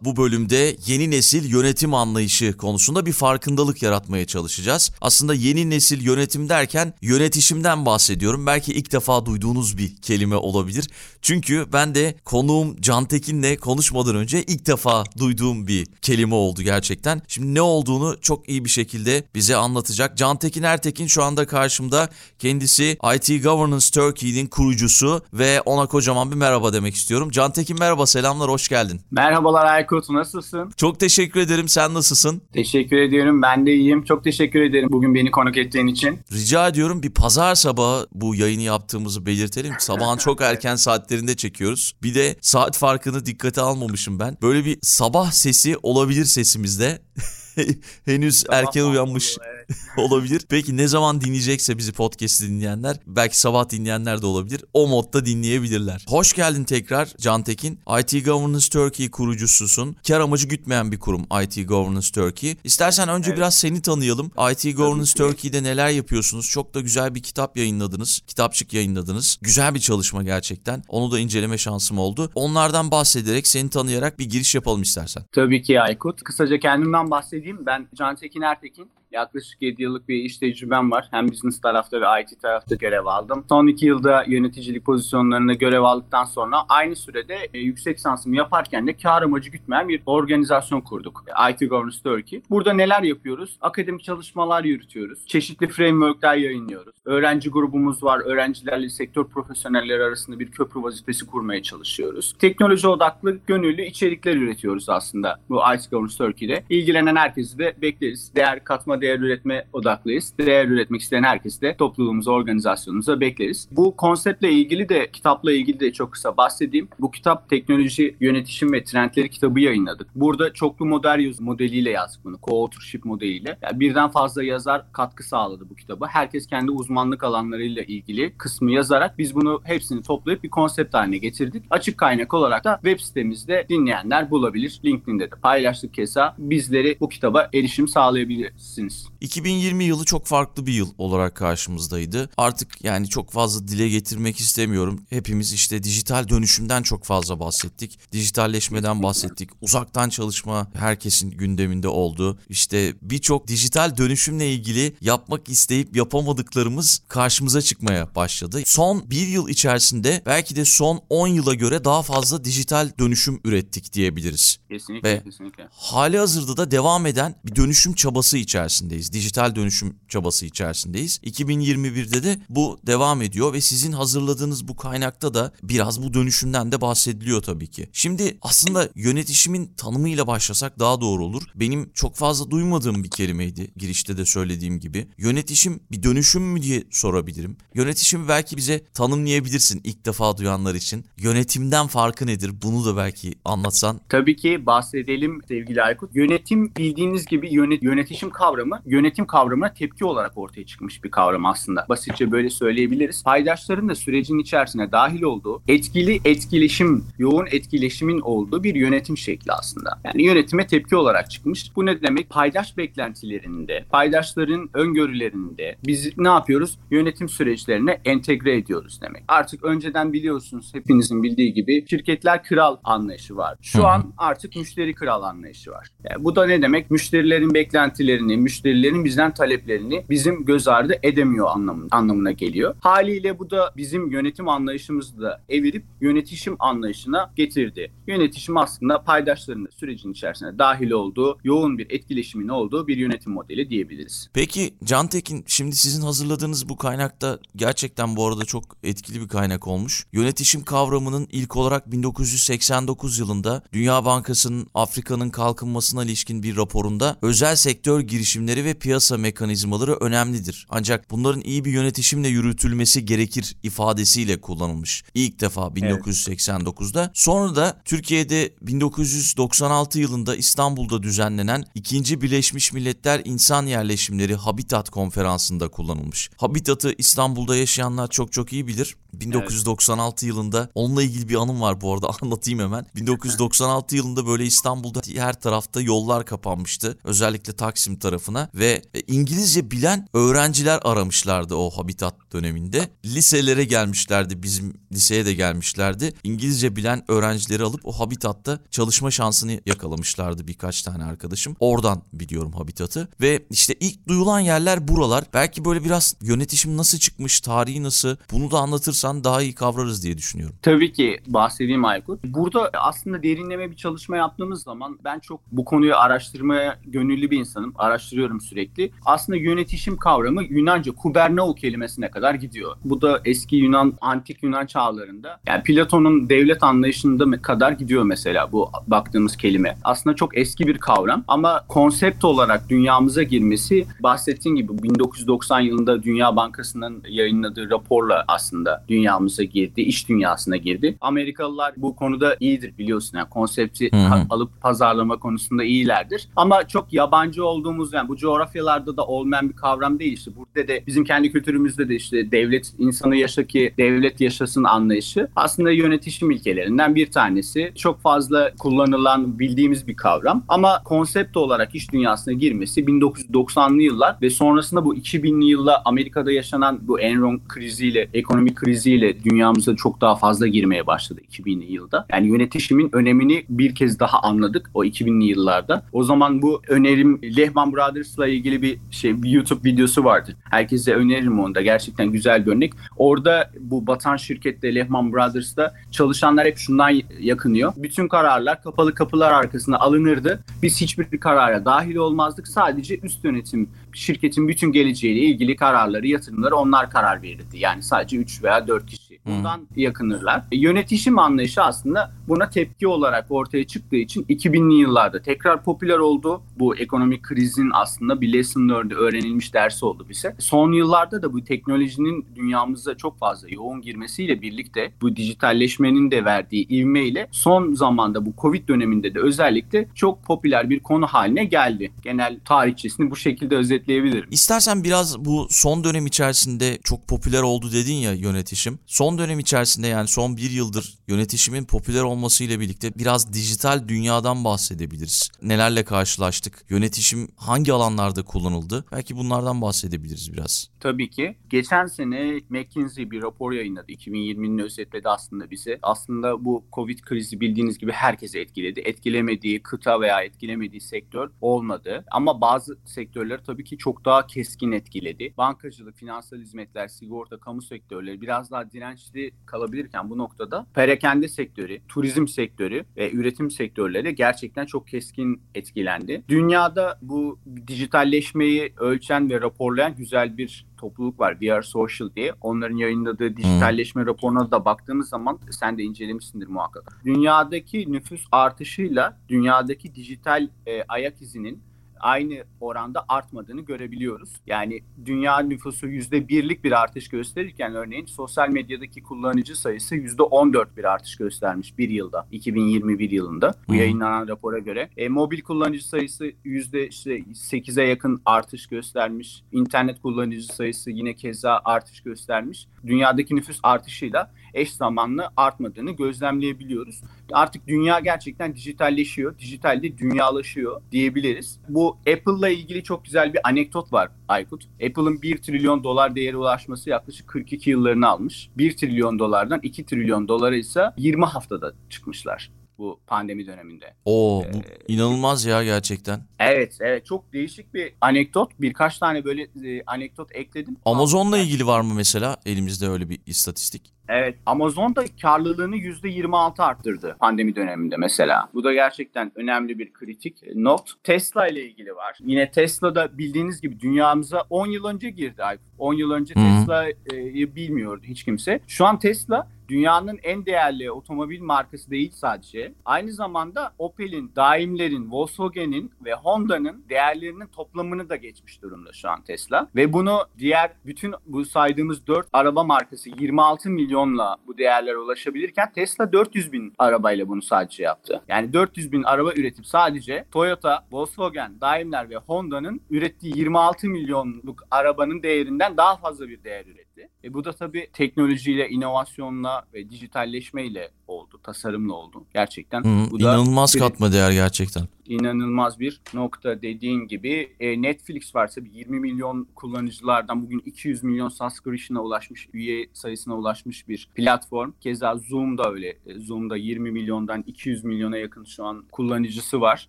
Bu 0.00 0.16
bölümde 0.16 0.76
yeni 0.86 1.10
nesil 1.10 1.50
yönetim 1.50 1.94
anlayışı 1.94 2.56
konusunda 2.56 3.06
bir 3.06 3.12
farkındalık 3.12 3.82
yaratmaya 3.82 4.26
çalışacağız. 4.26 4.90
Aslında 5.00 5.34
yeni 5.34 5.70
nesil 5.70 6.02
yönetim 6.02 6.48
derken 6.48 6.92
yönetişimden 7.02 7.86
bahsediyorum. 7.86 8.46
Belki 8.46 8.72
ilk 8.72 8.92
defa 8.92 9.26
duyduğunuz 9.26 9.78
bir 9.78 9.96
kelime 9.96 10.36
olabilir. 10.36 10.90
Çünkü 11.22 11.66
ben 11.72 11.94
de 11.94 12.14
konuğum 12.24 12.80
Can 12.80 13.04
Tekin'le 13.04 13.56
konuşmadan 13.56 14.16
önce 14.16 14.42
ilk 14.42 14.66
defa 14.66 15.04
duyduğum 15.18 15.66
bir 15.66 15.86
kelime 15.86 16.34
oldu 16.34 16.62
gerçekten. 16.62 17.22
Şimdi 17.28 17.54
ne 17.54 17.62
olduğunu 17.62 18.20
çok 18.20 18.48
iyi 18.48 18.64
bir 18.64 18.70
şekilde 18.70 19.24
bize 19.34 19.56
anlatacak. 19.56 20.16
Can 20.16 20.36
Tekin 20.36 20.62
Ertekin 20.62 21.06
şu 21.06 21.22
anda 21.22 21.46
karşımda. 21.46 22.08
Kendisi 22.38 22.98
IT 23.14 23.42
Governance 23.42 23.90
Turkey'nin 23.90 24.46
kurucusu 24.46 25.22
ve 25.32 25.60
ona 25.60 25.86
kocaman 25.86 26.30
bir 26.30 26.36
merhaba 26.36 26.72
demek 26.72 26.94
istiyorum. 26.94 27.30
Can 27.30 27.52
Tekin 27.52 27.78
merhaba, 27.78 28.06
selamlar, 28.06 28.50
hoş 28.50 28.68
geldin. 28.68 29.00
Merhabalar 29.10 29.55
Aykut, 29.64 30.10
nasılsın? 30.10 30.72
Çok 30.76 31.00
teşekkür 31.00 31.40
ederim. 31.40 31.68
Sen 31.68 31.94
nasılsın? 31.94 32.42
Teşekkür 32.52 32.96
ediyorum. 32.96 33.42
Ben 33.42 33.66
de 33.66 33.74
iyiyim. 33.74 34.04
Çok 34.04 34.24
teşekkür 34.24 34.60
ederim 34.60 34.88
bugün 34.92 35.14
beni 35.14 35.30
konuk 35.30 35.56
ettiğin 35.56 35.86
için. 35.86 36.18
Rica 36.32 36.68
ediyorum 36.68 37.02
bir 37.02 37.10
pazar 37.10 37.54
sabahı 37.54 38.06
bu 38.12 38.34
yayını 38.34 38.62
yaptığımızı 38.62 39.26
belirtelim. 39.26 39.74
Sabahın 39.78 40.18
çok 40.18 40.40
erken 40.40 40.76
saatlerinde 40.76 41.36
çekiyoruz. 41.36 41.92
Bir 42.02 42.14
de 42.14 42.36
saat 42.40 42.78
farkını 42.78 43.26
dikkate 43.26 43.60
almamışım 43.60 44.18
ben. 44.18 44.36
Böyle 44.42 44.64
bir 44.64 44.78
sabah 44.82 45.30
sesi 45.30 45.76
olabilir 45.82 46.24
sesimizde. 46.24 47.02
Henüz 48.04 48.38
Sabah 48.38 48.56
erken 48.56 48.84
uyanmış 48.84 49.38
oluyor, 49.38 49.54
evet. 49.56 49.78
olabilir. 49.96 50.42
Peki 50.48 50.76
ne 50.76 50.88
zaman 50.88 51.20
dinleyecekse 51.20 51.78
bizi 51.78 51.92
podcast'i 51.92 52.48
dinleyenler, 52.48 52.96
belki 53.06 53.40
sabah 53.40 53.68
dinleyenler 53.70 54.22
de 54.22 54.26
olabilir. 54.26 54.64
O 54.74 54.86
modda 54.88 55.26
dinleyebilirler. 55.26 56.04
Hoş 56.08 56.32
geldin 56.32 56.64
tekrar 56.64 57.12
Can 57.20 57.42
Tekin. 57.42 57.80
IT 58.00 58.24
Governance 58.24 58.68
Turkey 58.68 59.10
kurucususun. 59.10 59.96
Kar 60.08 60.20
amacı 60.20 60.48
gütmeyen 60.48 60.92
bir 60.92 60.98
kurum 60.98 61.26
IT 61.42 61.68
Governance 61.68 62.08
Turkey. 62.12 62.56
İstersen 62.64 63.08
önce 63.08 63.28
Evet. 63.30 63.38
biraz 63.38 63.54
seni 63.54 63.82
tanıyalım. 63.82 64.26
IT 64.52 64.76
Governance. 64.76 65.12
Turkey'de 65.12 65.62
neler 65.62 65.88
yapıyorsunuz? 65.88 66.48
Çok 66.50 66.74
da 66.74 66.80
güzel 66.80 67.14
bir 67.14 67.22
kitap 67.22 67.56
yayınladınız. 67.56 68.20
Kitapçık 68.26 68.72
yayınladınız. 68.74 69.38
Güzel 69.42 69.74
bir 69.74 69.80
çalışma 69.80 70.22
gerçekten. 70.22 70.82
Onu 70.88 71.12
da 71.12 71.18
inceleme 71.18 71.58
şansım 71.58 71.98
oldu. 71.98 72.30
Onlardan 72.34 72.90
bahsederek, 72.90 73.46
seni 73.48 73.70
tanıyarak 73.70 74.18
bir 74.18 74.24
giriş 74.30 74.54
yapalım 74.54 74.82
istersen. 74.82 75.22
Tabii 75.32 75.62
ki 75.62 75.80
Aykut. 75.80 76.22
Kısaca 76.22 76.58
kendimden 76.58 77.10
bahsedeyim. 77.10 77.45
Ben 77.46 77.88
Can 77.98 78.16
Tekin 78.16 78.42
Ertekin. 78.42 78.90
Yaklaşık 79.12 79.62
7 79.62 79.82
yıllık 79.82 80.08
bir 80.08 80.14
iş 80.14 80.38
tecrübem 80.38 80.90
var. 80.90 81.08
Hem 81.10 81.28
business 81.28 81.60
tarafta 81.60 82.00
ve 82.00 82.22
IT 82.22 82.42
tarafta 82.42 82.74
görev 82.74 83.06
aldım. 83.06 83.44
Son 83.48 83.66
2 83.66 83.86
yılda 83.86 84.24
yöneticilik 84.26 84.84
pozisyonlarında 84.84 85.52
görev 85.52 85.82
aldıktan 85.82 86.24
sonra 86.24 86.56
aynı 86.68 86.96
sürede 86.96 87.48
e, 87.54 87.58
yüksek 87.58 87.96
lisansımı 87.96 88.36
yaparken 88.36 88.86
de 88.86 88.96
kar 88.96 89.22
amacı 89.22 89.50
gütmeyen 89.50 89.88
bir 89.88 90.02
organizasyon 90.06 90.80
kurduk. 90.80 91.24
E, 91.26 91.52
IT 91.52 91.70
Governance 91.70 91.98
Turkey. 92.04 92.42
Burada 92.50 92.72
neler 92.72 93.02
yapıyoruz? 93.02 93.56
Akademik 93.60 94.04
çalışmalar 94.04 94.64
yürütüyoruz. 94.64 95.26
Çeşitli 95.26 95.68
frameworkler 95.68 96.36
yayınlıyoruz. 96.36 96.94
Öğrenci 97.04 97.50
grubumuz 97.50 98.02
var. 98.02 98.20
Öğrencilerle 98.24 98.88
sektör 98.88 99.24
profesyonelleri 99.24 100.02
arasında 100.02 100.38
bir 100.38 100.50
köprü 100.50 100.82
vazifesi 100.82 101.26
kurmaya 101.26 101.62
çalışıyoruz. 101.62 102.34
Teknoloji 102.38 102.88
odaklı 102.88 103.38
gönüllü 103.46 103.82
içerikler 103.82 104.36
üretiyoruz 104.36 104.88
aslında 104.88 105.40
bu 105.48 105.60
IT 105.74 105.90
Governance 105.90 106.16
Turkey'de. 106.16 106.64
İlgilenen 106.70 107.16
herkesi 107.16 107.58
de 107.58 107.74
bekleriz. 107.82 108.32
Değer 108.36 108.64
katma 108.64 108.95
değer 109.00 109.18
üretme 109.18 109.66
odaklıyız. 109.72 110.32
Değer 110.38 110.68
üretmek 110.68 111.00
isteyen 111.00 111.22
herkesi 111.22 111.60
de 111.60 111.76
topluluğumuza, 111.76 112.30
organizasyonumuza 112.30 113.20
bekleriz. 113.20 113.68
Bu 113.70 113.96
konseptle 113.96 114.52
ilgili 114.52 114.88
de, 114.88 115.10
kitapla 115.10 115.52
ilgili 115.52 115.80
de 115.80 115.92
çok 115.92 116.12
kısa 116.12 116.36
bahsedeyim. 116.36 116.88
Bu 117.00 117.10
kitap 117.10 117.50
teknoloji, 117.50 118.16
yönetişim 118.20 118.72
ve 118.72 118.84
trendleri 118.84 119.30
kitabı 119.30 119.60
yayınladık. 119.60 120.08
Burada 120.14 120.52
çoklu 120.52 120.86
model 120.86 121.18
yazı 121.18 121.42
modeliyle 121.42 121.90
yazdık 121.90 122.24
bunu. 122.24 122.36
Co-authorship 122.36 123.00
modeliyle. 123.04 123.58
Yani 123.62 123.80
birden 123.80 124.08
fazla 124.08 124.44
yazar 124.44 124.92
katkı 124.92 125.28
sağladı 125.28 125.70
bu 125.70 125.74
kitaba. 125.74 126.08
Herkes 126.08 126.46
kendi 126.46 126.70
uzmanlık 126.70 127.24
alanlarıyla 127.24 127.82
ilgili 127.82 128.32
kısmı 128.38 128.72
yazarak 128.72 129.18
biz 129.18 129.34
bunu 129.34 129.60
hepsini 129.64 130.02
toplayıp 130.02 130.42
bir 130.42 130.50
konsept 130.50 130.94
haline 130.94 131.18
getirdik. 131.18 131.64
Açık 131.70 131.98
kaynak 131.98 132.34
olarak 132.34 132.64
da 132.64 132.80
web 132.82 133.00
sitemizde 133.00 133.66
dinleyenler 133.68 134.30
bulabilir. 134.30 134.80
LinkedIn'de 134.84 135.30
de 135.30 135.36
paylaştık 135.42 135.94
keza. 135.94 136.34
Bizleri 136.38 136.96
bu 137.00 137.08
kitaba 137.08 137.50
erişim 137.54 137.88
sağlayabilirsiniz. 137.88 138.85
2020 139.20 139.84
yılı 139.84 140.04
çok 140.04 140.26
farklı 140.26 140.66
bir 140.66 140.72
yıl 140.72 140.88
olarak 140.98 141.34
karşımızdaydı. 141.36 142.30
Artık 142.36 142.84
yani 142.84 143.08
çok 143.08 143.32
fazla 143.32 143.68
dile 143.68 143.88
getirmek 143.88 144.40
istemiyorum. 144.40 145.02
Hepimiz 145.10 145.52
işte 145.52 145.82
dijital 145.82 146.28
dönüşümden 146.28 146.82
çok 146.82 147.04
fazla 147.04 147.40
bahsettik. 147.40 147.98
Dijitalleşmeden 148.12 149.02
bahsettik. 149.02 149.50
Uzaktan 149.60 150.08
çalışma 150.08 150.68
herkesin 150.74 151.30
gündeminde 151.30 151.88
oldu. 151.88 152.38
İşte 152.48 152.94
birçok 153.02 153.48
dijital 153.48 153.96
dönüşümle 153.96 154.52
ilgili 154.52 154.96
yapmak 155.00 155.48
isteyip 155.48 155.96
yapamadıklarımız 155.96 157.02
karşımıza 157.08 157.62
çıkmaya 157.62 158.14
başladı. 158.14 158.62
Son 158.64 159.10
bir 159.10 159.26
yıl 159.26 159.48
içerisinde 159.48 160.22
belki 160.26 160.56
de 160.56 160.64
son 160.64 161.00
10 161.10 161.28
yıla 161.28 161.54
göre 161.54 161.84
daha 161.84 162.02
fazla 162.02 162.44
dijital 162.44 162.90
dönüşüm 162.98 163.40
ürettik 163.44 163.92
diyebiliriz. 163.92 164.58
Kesinlikle, 164.70 165.08
Ve- 165.08 165.22
kesinlikle. 165.24 165.68
Hali 165.70 166.18
hazırda 166.18 166.56
da 166.56 166.70
devam 166.70 167.06
eden 167.06 167.34
bir 167.44 167.56
dönüşüm 167.56 167.94
çabası 167.94 168.38
içerisinde 168.38 168.75
içerisindeyiz. 168.76 169.12
Dijital 169.12 169.54
dönüşüm 169.54 169.96
çabası 170.08 170.46
içerisindeyiz. 170.46 171.18
2021'de 171.24 172.22
de 172.22 172.38
bu 172.48 172.78
devam 172.86 173.22
ediyor 173.22 173.52
ve 173.52 173.60
sizin 173.60 173.92
hazırladığınız 173.92 174.68
bu 174.68 174.76
kaynakta 174.76 175.34
da 175.34 175.52
biraz 175.62 176.02
bu 176.02 176.14
dönüşümden 176.14 176.72
de 176.72 176.80
bahsediliyor 176.80 177.42
tabii 177.42 177.66
ki. 177.66 177.88
Şimdi 177.92 178.38
aslında 178.42 178.88
yönetişimin 178.94 179.72
tanımıyla 179.76 180.26
başlasak 180.26 180.78
daha 180.78 181.00
doğru 181.00 181.24
olur. 181.24 181.42
Benim 181.54 181.90
çok 181.94 182.16
fazla 182.16 182.50
duymadığım 182.50 183.04
bir 183.04 183.10
kelimeydi 183.10 183.70
girişte 183.76 184.16
de 184.16 184.24
söylediğim 184.24 184.80
gibi. 184.80 185.08
Yönetişim 185.18 185.80
bir 185.90 186.02
dönüşüm 186.02 186.42
mü 186.42 186.62
diye 186.62 186.84
sorabilirim. 186.90 187.56
Yönetişim 187.74 188.28
belki 188.28 188.56
bize 188.56 188.84
tanımlayabilirsin 188.94 189.80
ilk 189.84 190.06
defa 190.06 190.36
duyanlar 190.36 190.74
için. 190.74 191.04
Yönetimden 191.16 191.86
farkı 191.86 192.26
nedir? 192.26 192.50
Bunu 192.62 192.84
da 192.86 192.96
belki 192.96 193.34
anlatsan. 193.44 194.00
Tabii 194.08 194.36
ki 194.36 194.66
bahsedelim 194.66 195.40
sevgili 195.48 195.82
Aykut. 195.82 196.16
Yönetim 196.16 196.74
bildiğiniz 196.74 197.26
gibi 197.26 197.54
yönet 197.54 197.82
yönetişim 197.82 198.30
kavramı 198.30 198.65
yönetim 198.86 199.26
kavramına 199.26 199.72
tepki 199.72 200.04
olarak 200.04 200.38
ortaya 200.38 200.66
çıkmış 200.66 201.04
bir 201.04 201.10
kavram 201.10 201.46
aslında. 201.46 201.86
Basitçe 201.88 202.30
böyle 202.30 202.50
söyleyebiliriz. 202.50 203.24
Paydaşların 203.24 203.88
da 203.88 203.94
sürecin 203.94 204.38
içerisine 204.38 204.92
dahil 204.92 205.22
olduğu 205.22 205.62
etkili 205.68 206.20
etkileşim, 206.24 207.04
yoğun 207.18 207.46
etkileşimin 207.50 208.20
olduğu 208.20 208.64
bir 208.64 208.74
yönetim 208.74 209.16
şekli 209.16 209.52
aslında. 209.52 210.00
Yani 210.04 210.24
yönetime 210.24 210.66
tepki 210.66 210.96
olarak 210.96 211.30
çıkmış. 211.30 211.76
Bu 211.76 211.86
ne 211.86 212.02
demek? 212.02 212.30
Paydaş 212.30 212.76
beklentilerinde, 212.76 213.84
paydaşların 213.90 214.70
öngörülerinde 214.74 215.76
biz 215.86 216.18
ne 216.18 216.28
yapıyoruz? 216.28 216.78
Yönetim 216.90 217.28
süreçlerine 217.28 218.00
entegre 218.04 218.56
ediyoruz 218.56 219.00
demek. 219.02 219.24
Artık 219.28 219.64
önceden 219.64 220.12
biliyorsunuz 220.12 220.74
hepinizin 220.74 221.22
bildiği 221.22 221.54
gibi 221.54 221.84
şirketler 221.90 222.42
kral 222.42 222.76
anlayışı 222.84 223.36
var. 223.36 223.58
Şu 223.62 223.86
an 223.86 224.12
artık 224.18 224.56
müşteri 224.56 224.94
kral 224.94 225.22
anlayışı 225.22 225.70
var. 225.70 225.88
Yani 226.10 226.24
bu 226.24 226.36
da 226.36 226.46
ne 226.46 226.62
demek? 226.62 226.90
Müşterilerin 226.90 227.54
beklentilerini, 227.54 228.36
müşterilerin 228.56 229.04
bizden 229.04 229.34
taleplerini 229.34 230.04
bizim 230.10 230.44
göz 230.44 230.68
ardı 230.68 230.94
edemiyor 231.02 231.46
anlamına, 231.48 231.88
anlamına 231.90 232.32
geliyor. 232.32 232.74
Haliyle 232.80 233.38
bu 233.38 233.50
da 233.50 233.72
bizim 233.76 234.10
yönetim 234.10 234.48
anlayışımızı 234.48 235.20
da 235.20 235.42
evirip 235.48 235.84
yönetişim 236.00 236.56
anlayışına 236.58 237.32
getirdi. 237.36 237.92
Yönetişim 238.06 238.56
aslında 238.56 239.02
paydaşların 239.02 239.64
da 239.64 239.70
sürecin 239.70 240.12
içerisine 240.12 240.58
dahil 240.58 240.90
olduğu, 240.90 241.38
yoğun 241.44 241.78
bir 241.78 241.86
etkileşimin 241.90 242.48
olduğu 242.48 242.86
bir 242.86 242.96
yönetim 242.96 243.32
modeli 243.32 243.70
diyebiliriz. 243.70 244.30
Peki 244.34 244.74
Can 244.84 245.08
Tekin 245.08 245.44
şimdi 245.46 245.76
sizin 245.76 246.02
hazırladığınız 246.02 246.68
bu 246.68 246.76
kaynakta 246.76 247.38
gerçekten 247.56 248.16
bu 248.16 248.26
arada 248.26 248.44
çok 248.44 248.64
etkili 248.82 249.20
bir 249.20 249.28
kaynak 249.28 249.66
olmuş. 249.66 250.06
Yönetişim 250.12 250.64
kavramının 250.64 251.28
ilk 251.32 251.56
olarak 251.56 251.92
1989 251.92 253.18
yılında 253.18 253.62
Dünya 253.72 254.04
Bankası'nın 254.04 254.66
Afrika'nın 254.74 255.30
kalkınmasına 255.30 256.04
ilişkin 256.04 256.42
bir 256.42 256.56
raporunda 256.56 257.16
özel 257.22 257.56
sektör 257.56 258.00
girişimleri 258.46 258.64
ve 258.64 258.74
piyasa 258.74 259.16
mekanizmaları 259.16 259.96
önemlidir. 259.96 260.66
Ancak 260.70 261.10
bunların 261.10 261.40
iyi 261.40 261.64
bir 261.64 261.72
yönetişimle 261.72 262.28
yürütülmesi 262.28 263.04
gerekir 263.04 263.56
ifadesiyle 263.62 264.40
kullanılmış. 264.40 265.04
İlk 265.14 265.40
defa 265.40 265.60
1989'da. 265.66 267.10
Sonra 267.14 267.56
da 267.56 267.82
Türkiye'de 267.84 268.54
1996 268.62 270.00
yılında 270.00 270.36
İstanbul'da 270.36 271.02
düzenlenen 271.02 271.64
2. 271.74 272.20
Birleşmiş 272.20 272.72
Milletler 272.72 273.22
İnsan 273.24 273.66
Yerleşimleri 273.66 274.34
Habitat 274.34 274.90
Konferansı'nda 274.90 275.68
kullanılmış. 275.68 276.30
Habitat'ı 276.36 276.94
İstanbul'da 276.98 277.56
yaşayanlar 277.56 278.08
çok 278.08 278.32
çok 278.32 278.52
iyi 278.52 278.66
bilir. 278.66 278.96
1996 279.20 280.26
yılında 280.26 280.70
onunla 280.74 281.02
ilgili 281.02 281.28
bir 281.28 281.34
anım 281.34 281.60
var 281.60 281.80
bu 281.80 281.94
arada 281.94 282.08
anlatayım 282.22 282.60
hemen. 282.60 282.86
1996 282.96 283.96
yılında 283.96 284.26
böyle 284.26 284.44
İstanbul'da 284.44 285.00
her 285.16 285.40
tarafta 285.40 285.80
yollar 285.80 286.26
kapanmıştı. 286.26 286.98
Özellikle 287.04 287.52
Taksim 287.52 287.98
tarafına 287.98 288.35
ve 288.54 288.82
e, 288.94 289.00
İngilizce 289.00 289.70
bilen 289.70 290.08
öğrenciler 290.14 290.80
aramışlardı 290.84 291.54
o 291.54 291.70
Habitat 291.70 292.14
döneminde. 292.32 292.88
Liselere 293.04 293.64
gelmişlerdi 293.64 294.42
bizim 294.42 294.74
liseye 294.92 295.26
de 295.26 295.34
gelmişlerdi. 295.34 296.12
İngilizce 296.24 296.76
bilen 296.76 297.04
öğrencileri 297.08 297.62
alıp 297.62 297.80
o 297.84 297.92
Habitat'ta 297.92 298.58
çalışma 298.70 299.10
şansını 299.10 299.60
yakalamışlardı 299.66 300.46
birkaç 300.46 300.82
tane 300.82 301.04
arkadaşım. 301.04 301.56
Oradan 301.60 302.02
biliyorum 302.12 302.52
Habitat'ı 302.52 303.08
ve 303.20 303.46
işte 303.50 303.74
ilk 303.80 304.08
duyulan 304.08 304.40
yerler 304.40 304.88
buralar. 304.88 305.24
Belki 305.34 305.64
böyle 305.64 305.84
biraz 305.84 306.16
yönetişim 306.22 306.76
nasıl 306.76 306.98
çıkmış, 306.98 307.40
tarihi 307.40 307.82
nasıl 307.82 308.16
bunu 308.32 308.50
da 308.50 308.58
anlatırsan 308.58 309.24
daha 309.24 309.42
iyi 309.42 309.54
kavrarız 309.54 310.04
diye 310.04 310.18
düşünüyorum. 310.18 310.56
Tabii 310.62 310.92
ki 310.92 311.20
bahsedeyim 311.26 311.84
Aykut. 311.84 312.24
Burada 312.24 312.70
aslında 312.72 313.22
derinleme 313.22 313.70
bir 313.70 313.76
çalışma 313.76 314.16
yaptığımız 314.16 314.62
zaman 314.62 314.98
ben 315.04 315.18
çok 315.18 315.40
bu 315.52 315.64
konuyu 315.64 315.96
araştırmaya 315.96 316.78
gönüllü 316.86 317.30
bir 317.30 317.38
insanım. 317.38 317.72
Araştırıyorum 317.76 318.25
sürekli. 318.34 318.90
Aslında 319.04 319.38
yönetişim 319.38 319.96
kavramı 319.96 320.44
Yunanca 320.44 320.92
kuberneo 320.92 321.54
kelimesine 321.54 322.10
kadar 322.10 322.34
gidiyor. 322.34 322.76
Bu 322.84 323.02
da 323.02 323.20
eski 323.24 323.56
Yunan, 323.56 323.94
antik 324.00 324.42
Yunan 324.42 324.66
çağlarında 324.66 325.40
yani 325.46 325.62
Platon'un 325.62 326.28
devlet 326.28 326.62
anlayışında 326.62 327.42
kadar 327.42 327.72
gidiyor 327.72 328.02
mesela 328.02 328.52
bu 328.52 328.70
baktığımız 328.86 329.36
kelime. 329.36 329.76
Aslında 329.84 330.16
çok 330.16 330.38
eski 330.38 330.66
bir 330.66 330.78
kavram 330.78 331.24
ama 331.28 331.64
konsept 331.68 332.24
olarak 332.24 332.68
dünyamıza 332.68 333.22
girmesi 333.22 333.86
bahsettiğim 334.00 334.56
gibi 334.56 334.82
1990 334.82 335.60
yılında 335.60 336.02
Dünya 336.02 336.36
Bankası'nın 336.36 337.02
yayınladığı 337.08 337.70
raporla 337.70 338.24
aslında 338.28 338.84
dünyamıza 338.88 339.42
girdi, 339.42 339.80
iş 339.80 340.08
dünyasına 340.08 340.56
girdi. 340.56 340.96
Amerikalılar 341.00 341.74
bu 341.76 341.96
konuda 341.96 342.36
iyidir 342.40 342.78
biliyorsun 342.78 343.18
yani 343.18 343.28
konsepti 343.28 343.90
Hı-hı. 343.92 344.26
alıp 344.30 344.60
pazarlama 344.60 345.18
konusunda 345.18 345.64
iyilerdir. 345.64 346.28
Ama 346.36 346.68
çok 346.68 346.92
yabancı 346.92 347.44
olduğumuz 347.44 347.92
yani 347.92 348.08
bu 348.08 348.15
coğrafyalarda 348.16 348.96
da 348.96 349.06
olmayan 349.06 349.48
bir 349.48 349.56
kavram 349.56 349.98
değil 349.98 350.12
işte. 350.12 350.30
Burada 350.36 350.68
da 350.68 350.72
bizim 350.86 351.04
kendi 351.04 351.32
kültürümüzde 351.32 351.88
de 351.88 351.94
işte 351.94 352.30
devlet 352.30 352.72
insanı 352.78 353.16
yaşa 353.16 353.44
ki 353.44 353.74
devlet 353.78 354.20
yaşasın 354.20 354.64
anlayışı 354.64 355.28
aslında 355.36 355.70
yönetişim 355.70 356.30
ilkelerinden 356.30 356.94
bir 356.94 357.10
tanesi. 357.10 357.72
Çok 357.74 358.00
fazla 358.00 358.52
kullanılan 358.58 359.38
bildiğimiz 359.38 359.86
bir 359.86 359.96
kavram 359.96 360.44
ama 360.48 360.82
konsept 360.84 361.36
olarak 361.36 361.74
iş 361.74 361.92
dünyasına 361.92 362.34
girmesi 362.34 362.84
1990'lı 362.84 363.82
yıllar 363.82 364.16
ve 364.22 364.30
sonrasında 364.30 364.84
bu 364.84 364.96
2000'li 364.96 365.44
yılda 365.44 365.82
Amerika'da 365.84 366.32
yaşanan 366.32 366.78
bu 366.82 367.00
Enron 367.00 367.40
kriziyle, 367.48 368.08
ekonomik 368.14 368.56
kriziyle 368.56 369.24
dünyamıza 369.24 369.76
çok 369.76 370.00
daha 370.00 370.16
fazla 370.16 370.46
girmeye 370.46 370.86
başladı 370.86 371.20
2000'li 371.30 371.72
yılda. 371.72 372.06
Yani 372.12 372.26
yönetişimin 372.26 372.90
önemini 372.92 373.44
bir 373.48 373.74
kez 373.74 374.00
daha 374.00 374.20
anladık 374.20 374.70
o 374.74 374.84
2000'li 374.84 375.24
yıllarda. 375.24 375.82
O 375.92 376.04
zaman 376.04 376.42
bu 376.42 376.62
önerim 376.68 377.20
Lehman 377.22 377.72
Brothers'la 377.96 378.28
ilgili 378.28 378.62
bir 378.62 378.78
şey 378.90 379.22
bir 379.22 379.30
YouTube 379.30 379.68
videosu 379.68 380.04
vardı. 380.04 380.36
Herkese 380.50 380.94
öneririm 380.94 381.40
onu 381.40 381.54
da. 381.54 381.62
Gerçekten 381.62 382.06
güzel 382.06 382.46
bir 382.46 382.52
örnek. 382.52 382.72
Orada 382.96 383.50
bu 383.60 383.86
batan 383.86 384.16
şirkette 384.16 384.74
Lehman 384.74 385.12
Brothers'ta 385.12 385.74
çalışanlar 385.90 386.46
hep 386.46 386.58
şundan 386.58 387.02
yakınıyor. 387.20 387.72
Bütün 387.76 388.08
kararlar 388.08 388.62
kapalı 388.62 388.94
kapılar 388.94 389.32
arkasına 389.32 389.78
alınırdı. 389.78 390.44
Biz 390.62 390.80
hiçbir 390.80 391.20
karara 391.20 391.64
dahil 391.64 391.96
olmazdık. 391.96 392.48
Sadece 392.48 392.98
üst 392.98 393.24
yönetim 393.24 393.68
şirketin 393.92 394.48
bütün 394.48 394.72
geleceğiyle 394.72 395.20
ilgili 395.20 395.56
kararları, 395.56 396.06
yatırımları 396.06 396.56
onlar 396.56 396.90
karar 396.90 397.22
verirdi. 397.22 397.58
Yani 397.58 397.82
sadece 397.82 398.16
3 398.16 398.42
veya 398.42 398.68
4 398.68 398.86
kişi. 398.86 398.95
Bundan 399.26 399.58
hmm. 399.58 399.66
yakınırlar. 399.76 400.42
E, 400.52 400.56
yönetişim 400.56 401.18
anlayışı 401.18 401.62
aslında 401.62 402.12
buna 402.28 402.50
tepki 402.50 402.88
olarak 402.88 403.26
ortaya 403.30 403.66
çıktığı 403.66 403.96
için 403.96 404.22
2000'li 404.22 404.80
yıllarda 404.80 405.22
tekrar 405.22 405.64
popüler 405.64 405.98
oldu. 405.98 406.42
Bu 406.58 406.76
ekonomik 406.76 407.22
krizin 407.22 407.70
aslında 407.74 408.20
bir 408.20 408.32
lesson 408.32 408.68
learned 408.68 408.90
öğrenilmiş 408.90 409.54
dersi 409.54 409.84
oldu 409.84 410.06
bize. 410.08 410.36
Son 410.38 410.72
yıllarda 410.72 411.22
da 411.22 411.32
bu 411.32 411.44
teknolojinin 411.44 412.26
dünyamıza 412.36 412.96
çok 412.96 413.18
fazla 413.18 413.48
yoğun 413.50 413.80
girmesiyle 413.82 414.42
birlikte 414.42 414.92
bu 415.00 415.16
dijitalleşmenin 415.16 416.10
de 416.10 416.24
verdiği 416.24 416.68
ivmeyle 416.68 417.28
son 417.30 417.74
zamanda 417.74 418.26
bu 418.26 418.32
Covid 418.40 418.68
döneminde 418.68 419.14
de 419.14 419.20
özellikle 419.20 419.88
çok 419.94 420.24
popüler 420.24 420.70
bir 420.70 420.80
konu 420.80 421.06
haline 421.06 421.44
geldi. 421.44 421.92
Genel 422.02 422.40
tarihçesini 422.44 423.10
bu 423.10 423.16
şekilde 423.16 423.56
özetleyebilirim. 423.56 424.28
İstersen 424.30 424.84
biraz 424.84 425.24
bu 425.24 425.46
son 425.50 425.84
dönem 425.84 426.06
içerisinde 426.06 426.78
çok 426.84 427.08
popüler 427.08 427.42
oldu 427.42 427.72
dedin 427.72 427.94
ya 427.94 428.12
yönetişim. 428.12 428.78
Son 428.86 429.15
dönem 429.18 429.38
içerisinde 429.38 429.86
yani 429.86 430.08
son 430.08 430.36
bir 430.36 430.50
yıldır 430.50 430.98
yönetişimin 431.08 431.64
popüler 431.64 432.02
olmasıyla 432.02 432.60
birlikte 432.60 432.94
biraz 432.94 433.32
dijital 433.32 433.88
dünyadan 433.88 434.44
bahsedebiliriz. 434.44 435.30
Nelerle 435.42 435.84
karşılaştık? 435.84 436.64
Yönetişim 436.68 437.28
hangi 437.36 437.72
alanlarda 437.72 438.22
kullanıldı? 438.22 438.84
Belki 438.92 439.16
bunlardan 439.16 439.60
bahsedebiliriz 439.62 440.32
biraz. 440.32 440.70
Tabii 440.80 441.10
ki. 441.10 441.36
Geçen 441.50 441.86
sene 441.86 442.40
McKinsey 442.48 443.10
bir 443.10 443.22
rapor 443.22 443.52
yayınladı. 443.52 443.92
2020'nin 443.92 444.58
özetledi 444.58 445.08
aslında 445.08 445.50
bize. 445.50 445.78
Aslında 445.82 446.44
bu 446.44 446.64
Covid 446.72 446.98
krizi 446.98 447.40
bildiğiniz 447.40 447.78
gibi 447.78 447.92
herkese 447.92 448.40
etkiledi. 448.40 448.80
Etkilemediği 448.80 449.62
kıta 449.62 450.00
veya 450.00 450.22
etkilemediği 450.22 450.80
sektör 450.80 451.30
olmadı. 451.40 452.04
Ama 452.10 452.40
bazı 452.40 452.78
sektörler 452.84 453.44
tabii 453.44 453.64
ki 453.64 453.78
çok 453.78 454.04
daha 454.04 454.26
keskin 454.26 454.72
etkiledi. 454.72 455.34
Bankacılık, 455.36 455.96
finansal 455.96 456.38
hizmetler, 456.38 456.88
sigorta, 456.88 457.40
kamu 457.40 457.62
sektörleri 457.62 458.20
biraz 458.20 458.50
daha 458.50 458.70
direnç 458.70 459.05
destekçi 459.06 459.46
kalabilirken 459.46 460.10
bu 460.10 460.18
noktada 460.18 460.66
perakende 460.74 461.28
sektörü, 461.28 461.78
turizm 461.88 462.26
sektörü 462.28 462.84
ve 462.96 463.12
üretim 463.12 463.50
sektörleri 463.50 464.14
gerçekten 464.14 464.66
çok 464.66 464.88
keskin 464.88 465.42
etkilendi. 465.54 466.22
Dünyada 466.28 466.98
bu 467.02 467.38
dijitalleşmeyi 467.66 468.72
ölçen 468.76 469.30
ve 469.30 469.40
raporlayan 469.40 469.96
güzel 469.96 470.36
bir 470.38 470.66
topluluk 470.76 471.20
var. 471.20 471.36
Are 471.52 471.62
Social 471.62 472.10
diye. 472.16 472.32
Onların 472.40 472.76
yayınladığı 472.76 473.36
dijitalleşme 473.36 474.06
raporuna 474.06 474.50
da 474.50 474.64
baktığımız 474.64 475.08
zaman 475.08 475.38
sen 475.50 475.78
de 475.78 475.82
incelemişsindir 475.82 476.46
muhakkak. 476.46 477.00
Dünyadaki 477.04 477.92
nüfus 477.92 478.24
artışıyla 478.32 479.18
dünyadaki 479.28 479.94
dijital 479.94 480.48
e, 480.66 480.82
ayak 480.88 481.22
izinin 481.22 481.62
aynı 482.00 482.44
oranda 482.60 483.04
artmadığını 483.08 483.60
görebiliyoruz. 483.60 484.30
Yani 484.46 484.80
dünya 485.04 485.38
nüfusu 485.38 485.88
%1'lik 485.88 486.64
bir 486.64 486.72
artış 486.72 487.08
gösterirken 487.08 487.74
örneğin 487.74 488.06
sosyal 488.06 488.48
medyadaki 488.48 489.02
kullanıcı 489.02 489.56
sayısı 489.60 489.96
%14 489.96 490.76
bir 490.76 490.84
artış 490.84 491.16
göstermiş 491.16 491.78
bir 491.78 491.88
yılda. 491.88 492.26
2021 492.32 493.10
yılında 493.10 493.54
bu 493.68 493.74
yayınlanan 493.74 494.28
rapora 494.28 494.58
göre. 494.58 494.88
E, 494.96 495.08
mobil 495.08 495.40
kullanıcı 495.40 495.88
sayısı 495.88 496.26
%8'e 496.44 497.84
yakın 497.84 498.22
artış 498.24 498.66
göstermiş. 498.66 499.42
İnternet 499.52 500.02
kullanıcı 500.02 500.54
sayısı 500.54 500.90
yine 500.90 501.14
keza 501.14 501.60
artış 501.64 502.00
göstermiş. 502.00 502.68
Dünyadaki 502.86 503.36
nüfus 503.36 503.60
artışıyla 503.62 504.30
eş 504.54 504.72
zamanlı 504.72 505.30
artmadığını 505.36 505.90
gözlemleyebiliyoruz. 505.90 507.02
Artık 507.32 507.66
dünya 507.66 508.00
gerçekten 508.00 508.54
dijitalleşiyor. 508.54 509.38
Dijitalde 509.38 509.98
dünyalaşıyor 509.98 510.82
diyebiliriz. 510.92 511.60
Bu 511.68 511.85
Apple'la 511.88 512.48
ilgili 512.48 512.82
çok 512.82 513.04
güzel 513.04 513.34
bir 513.34 513.40
anekdot 513.44 513.92
var 513.92 514.08
Aykut. 514.28 514.64
Apple'ın 514.64 515.22
1 515.22 515.38
trilyon 515.38 515.84
dolar 515.84 516.16
değeri 516.16 516.36
ulaşması 516.36 516.90
yaklaşık 516.90 517.28
42 517.28 517.70
yıllarını 517.70 518.08
almış. 518.08 518.50
1 518.56 518.76
trilyon 518.76 519.18
dolardan 519.18 519.60
2 519.62 519.86
trilyon 519.86 520.28
dolara 520.28 520.56
ise 520.56 520.90
20 520.96 521.24
haftada 521.24 521.72
çıkmışlar 521.90 522.50
bu 522.78 523.00
pandemi 523.06 523.46
döneminde. 523.46 523.94
Oo 524.04 524.44
bu 524.52 524.56
Ee, 524.56 524.62
inanılmaz 524.88 525.44
ya 525.44 525.64
gerçekten. 525.64 526.20
Evet, 526.38 526.78
evet 526.80 527.06
çok 527.06 527.32
değişik 527.32 527.74
bir 527.74 527.94
anekdot. 528.00 528.50
Birkaç 528.60 528.98
tane 528.98 529.24
böyle 529.24 529.42
e, 529.42 529.82
anekdot 529.86 530.36
ekledim. 530.36 530.76
Amazon'la 530.84 531.38
ilgili 531.38 531.66
var 531.66 531.80
mı 531.80 531.94
mesela 531.94 532.36
elimizde 532.46 532.88
öyle 532.88 533.08
bir 533.08 533.18
istatistik? 533.26 533.95
Evet, 534.08 534.38
Amazon 534.46 534.96
da 534.96 535.04
karlılığını 535.22 535.76
%26 535.76 536.62
arttırdı 536.62 537.16
pandemi 537.20 537.56
döneminde 537.56 537.96
mesela. 537.96 538.48
Bu 538.54 538.64
da 538.64 538.72
gerçekten 538.72 539.32
önemli 539.34 539.78
bir 539.78 539.92
kritik 539.92 540.42
not. 540.54 540.92
Tesla 541.04 541.48
ile 541.48 541.64
ilgili 541.64 541.96
var. 541.96 542.18
Yine 542.24 542.50
Tesla 542.50 542.94
da 542.94 543.18
bildiğiniz 543.18 543.60
gibi 543.60 543.80
dünyamıza 543.80 544.42
10 544.50 544.66
yıl 544.66 544.84
önce 544.84 545.10
girdi. 545.10 545.44
Ay, 545.44 545.58
10 545.78 545.94
yıl 545.94 546.10
önce. 546.10 546.34
Tesla'yı 546.34 547.54
bilmiyordu 547.54 548.02
hiç 548.04 548.24
kimse. 548.24 548.60
Şu 548.66 548.86
an 548.86 548.98
Tesla 548.98 549.48
dünyanın 549.68 550.18
en 550.22 550.46
değerli 550.46 550.90
otomobil 550.90 551.40
markası 551.40 551.90
değil 551.90 552.10
sadece. 552.14 552.72
Aynı 552.84 553.12
zamanda 553.12 553.72
Opel'in, 553.78 554.32
Daimler'in, 554.36 555.10
Volkswagen'in 555.10 555.92
ve 556.04 556.14
Honda'nın 556.14 556.84
değerlerinin 556.88 557.46
toplamını 557.46 558.08
da 558.08 558.16
geçmiş 558.16 558.62
durumda 558.62 558.92
şu 558.92 559.10
an 559.10 559.22
Tesla. 559.22 559.68
Ve 559.76 559.92
bunu 559.92 560.18
diğer 560.38 560.70
bütün 560.86 561.14
bu 561.26 561.44
saydığımız 561.44 562.06
4 562.06 562.26
araba 562.32 562.64
markası 562.64 563.10
26 563.18 563.70
milyonla 563.96 564.36
bu 564.46 564.58
değerlere 564.58 564.96
ulaşabilirken 564.96 565.72
Tesla 565.72 566.12
400 566.12 566.52
bin 566.52 566.72
arabayla 566.78 567.28
bunu 567.28 567.42
sadece 567.42 567.82
yaptı. 567.82 568.22
Yani 568.28 568.52
400 568.52 568.92
bin 568.92 569.02
araba 569.02 569.32
üretip 569.32 569.66
sadece 569.66 570.24
Toyota, 570.30 570.86
Volkswagen, 570.92 571.60
Daimler 571.60 572.10
ve 572.10 572.16
Honda'nın 572.16 572.80
ürettiği 572.90 573.38
26 573.38 573.88
milyonluk 573.88 574.62
arabanın 574.70 575.22
değerinden 575.22 575.76
daha 575.76 575.96
fazla 575.96 576.28
bir 576.28 576.44
değer 576.44 576.66
üretti. 576.66 576.85
E 577.24 577.34
bu 577.34 577.44
da 577.44 577.52
tabii 577.52 577.88
teknolojiyle, 577.92 578.68
inovasyonla 578.68 579.64
ve 579.74 579.90
dijitalleşmeyle 579.90 580.90
oldu, 581.08 581.40
tasarımla 581.42 581.94
oldu. 581.94 582.24
Gerçekten 582.34 582.80
Hı, 582.84 583.10
bu 583.10 583.20
da 583.20 583.22
inanılmaz 583.22 583.74
bir- 583.74 583.80
katma 583.80 584.12
değer 584.12 584.30
gerçekten. 584.30 584.82
inanılmaz 585.06 585.80
bir 585.80 586.00
nokta 586.14 586.62
dediğin 586.62 587.00
gibi. 587.08 587.52
E, 587.60 587.82
Netflix 587.82 588.34
var 588.34 588.50
tabii 588.54 588.70
20 588.72 589.00
milyon 589.00 589.48
kullanıcılardan 589.54 590.42
bugün 590.42 590.62
200 590.66 591.02
milyon 591.04 591.28
subscription'a 591.28 592.02
ulaşmış, 592.02 592.48
üye 592.52 592.86
sayısına 592.92 593.36
ulaşmış 593.36 593.88
bir 593.88 594.08
platform. 594.14 594.72
Keza 594.80 595.16
Zoom 595.16 595.58
da 595.58 595.72
öyle. 595.72 595.88
E, 596.06 596.18
Zoom'da 596.18 596.56
20 596.56 596.90
milyondan 596.90 597.44
200 597.46 597.84
milyona 597.84 598.16
yakın 598.16 598.44
şu 598.44 598.64
an 598.64 598.84
kullanıcısı 598.92 599.60
var. 599.60 599.88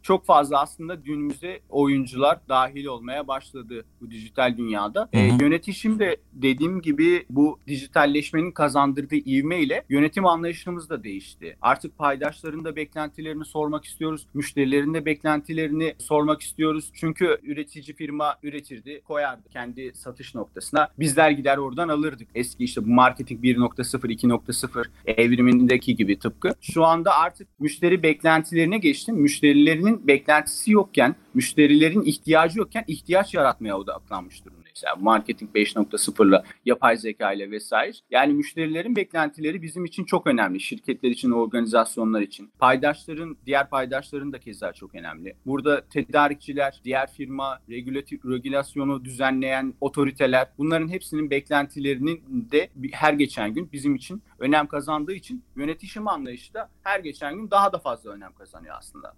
Çok 0.03 0.25
fazla 0.25 0.61
aslında 0.61 0.95
günümüzde 0.95 1.59
oyuncular 1.69 2.39
dahil 2.49 2.85
olmaya 2.85 3.27
başladı 3.27 3.85
bu 4.01 4.11
dijital 4.11 4.57
dünyada. 4.57 5.09
E, 5.13 5.19
yönetişim 5.41 5.99
de 5.99 6.17
dediğim 6.33 6.81
gibi 6.81 6.96
bu 7.29 7.59
dijitalleşmenin 7.67 8.51
kazandırdığı 8.51 9.15
ivmeyle 9.15 9.83
yönetim 9.89 10.25
anlayışımız 10.25 10.89
da 10.89 11.03
değişti. 11.03 11.57
Artık 11.61 11.97
paydaşların 11.97 12.65
da 12.65 12.75
beklentilerini 12.75 13.45
sormak 13.45 13.85
istiyoruz. 13.85 14.27
Müşterilerin 14.33 14.93
de 14.93 15.05
beklentilerini 15.05 15.95
sormak 15.97 16.41
istiyoruz. 16.41 16.91
Çünkü 16.93 17.37
üretici 17.43 17.95
firma 17.95 18.35
üretirdi, 18.43 19.01
koyardı 19.01 19.49
kendi 19.49 19.91
satış 19.95 20.35
noktasına. 20.35 20.89
Bizler 20.99 21.31
gider 21.31 21.57
oradan 21.57 21.89
alırdık. 21.89 22.27
Eski 22.35 22.63
işte 22.63 22.85
bu 22.85 22.89
marketing 22.89 23.43
1.0, 23.43 24.07
2.0 24.07 24.85
evrimindeki 25.05 25.95
gibi 25.95 26.19
tıpkı. 26.19 26.51
Şu 26.61 26.85
anda 26.85 27.15
artık 27.15 27.59
müşteri 27.59 28.03
beklentilerine 28.03 28.77
geçtim. 28.77 29.15
Müşterilerinin 29.15 30.07
beklentisi 30.07 30.71
yokken, 30.71 31.15
müşterilerin 31.33 32.01
ihtiyacı 32.01 32.59
yokken 32.59 32.83
ihtiyaç 32.87 33.33
yaratmaya 33.33 33.77
odaklanmış 33.77 34.45
durumda. 34.45 34.66
Mesela 34.77 34.95
marketing 34.95 35.55
5.0'la, 35.55 36.43
yapay 36.65 36.97
zeka 36.97 37.33
ile 37.33 37.51
vesaire. 37.51 37.97
Yani 38.11 38.33
müşterilerin 38.33 38.95
beklentileri 38.95 39.61
bizim 39.61 39.85
için 39.85 40.03
çok 40.03 40.27
önemli. 40.27 40.59
Şirketler 40.59 41.09
için, 41.09 41.31
organizasyonlar 41.31 42.21
için. 42.21 42.51
Paydaşların, 42.59 43.37
diğer 43.45 43.69
paydaşların 43.69 44.33
da 44.33 44.39
keza 44.39 44.73
çok 44.73 44.95
önemli. 44.95 45.35
Burada 45.45 45.87
tedarikçiler, 45.87 46.81
diğer 46.83 47.11
firma, 47.11 47.59
regülasyonu 47.69 49.05
düzenleyen 49.05 49.73
otoriteler 49.81 50.47
bunların 50.57 50.87
hepsinin 50.89 51.29
beklentilerinin 51.29 52.47
de 52.51 52.69
her 52.91 53.13
geçen 53.13 53.53
gün 53.53 53.71
bizim 53.71 53.95
için 53.95 54.23
önem 54.39 54.67
kazandığı 54.67 55.13
için 55.13 55.43
yönetişim 55.55 56.07
anlayışı 56.07 56.53
da 56.53 56.69
her 56.83 56.99
geçen 56.99 57.35
gün 57.35 57.51
daha 57.51 57.73
da 57.73 57.77
fazla 57.77 58.11
önem 58.11 58.33
kazanıyor 58.33 58.75
aslında. 58.77 59.13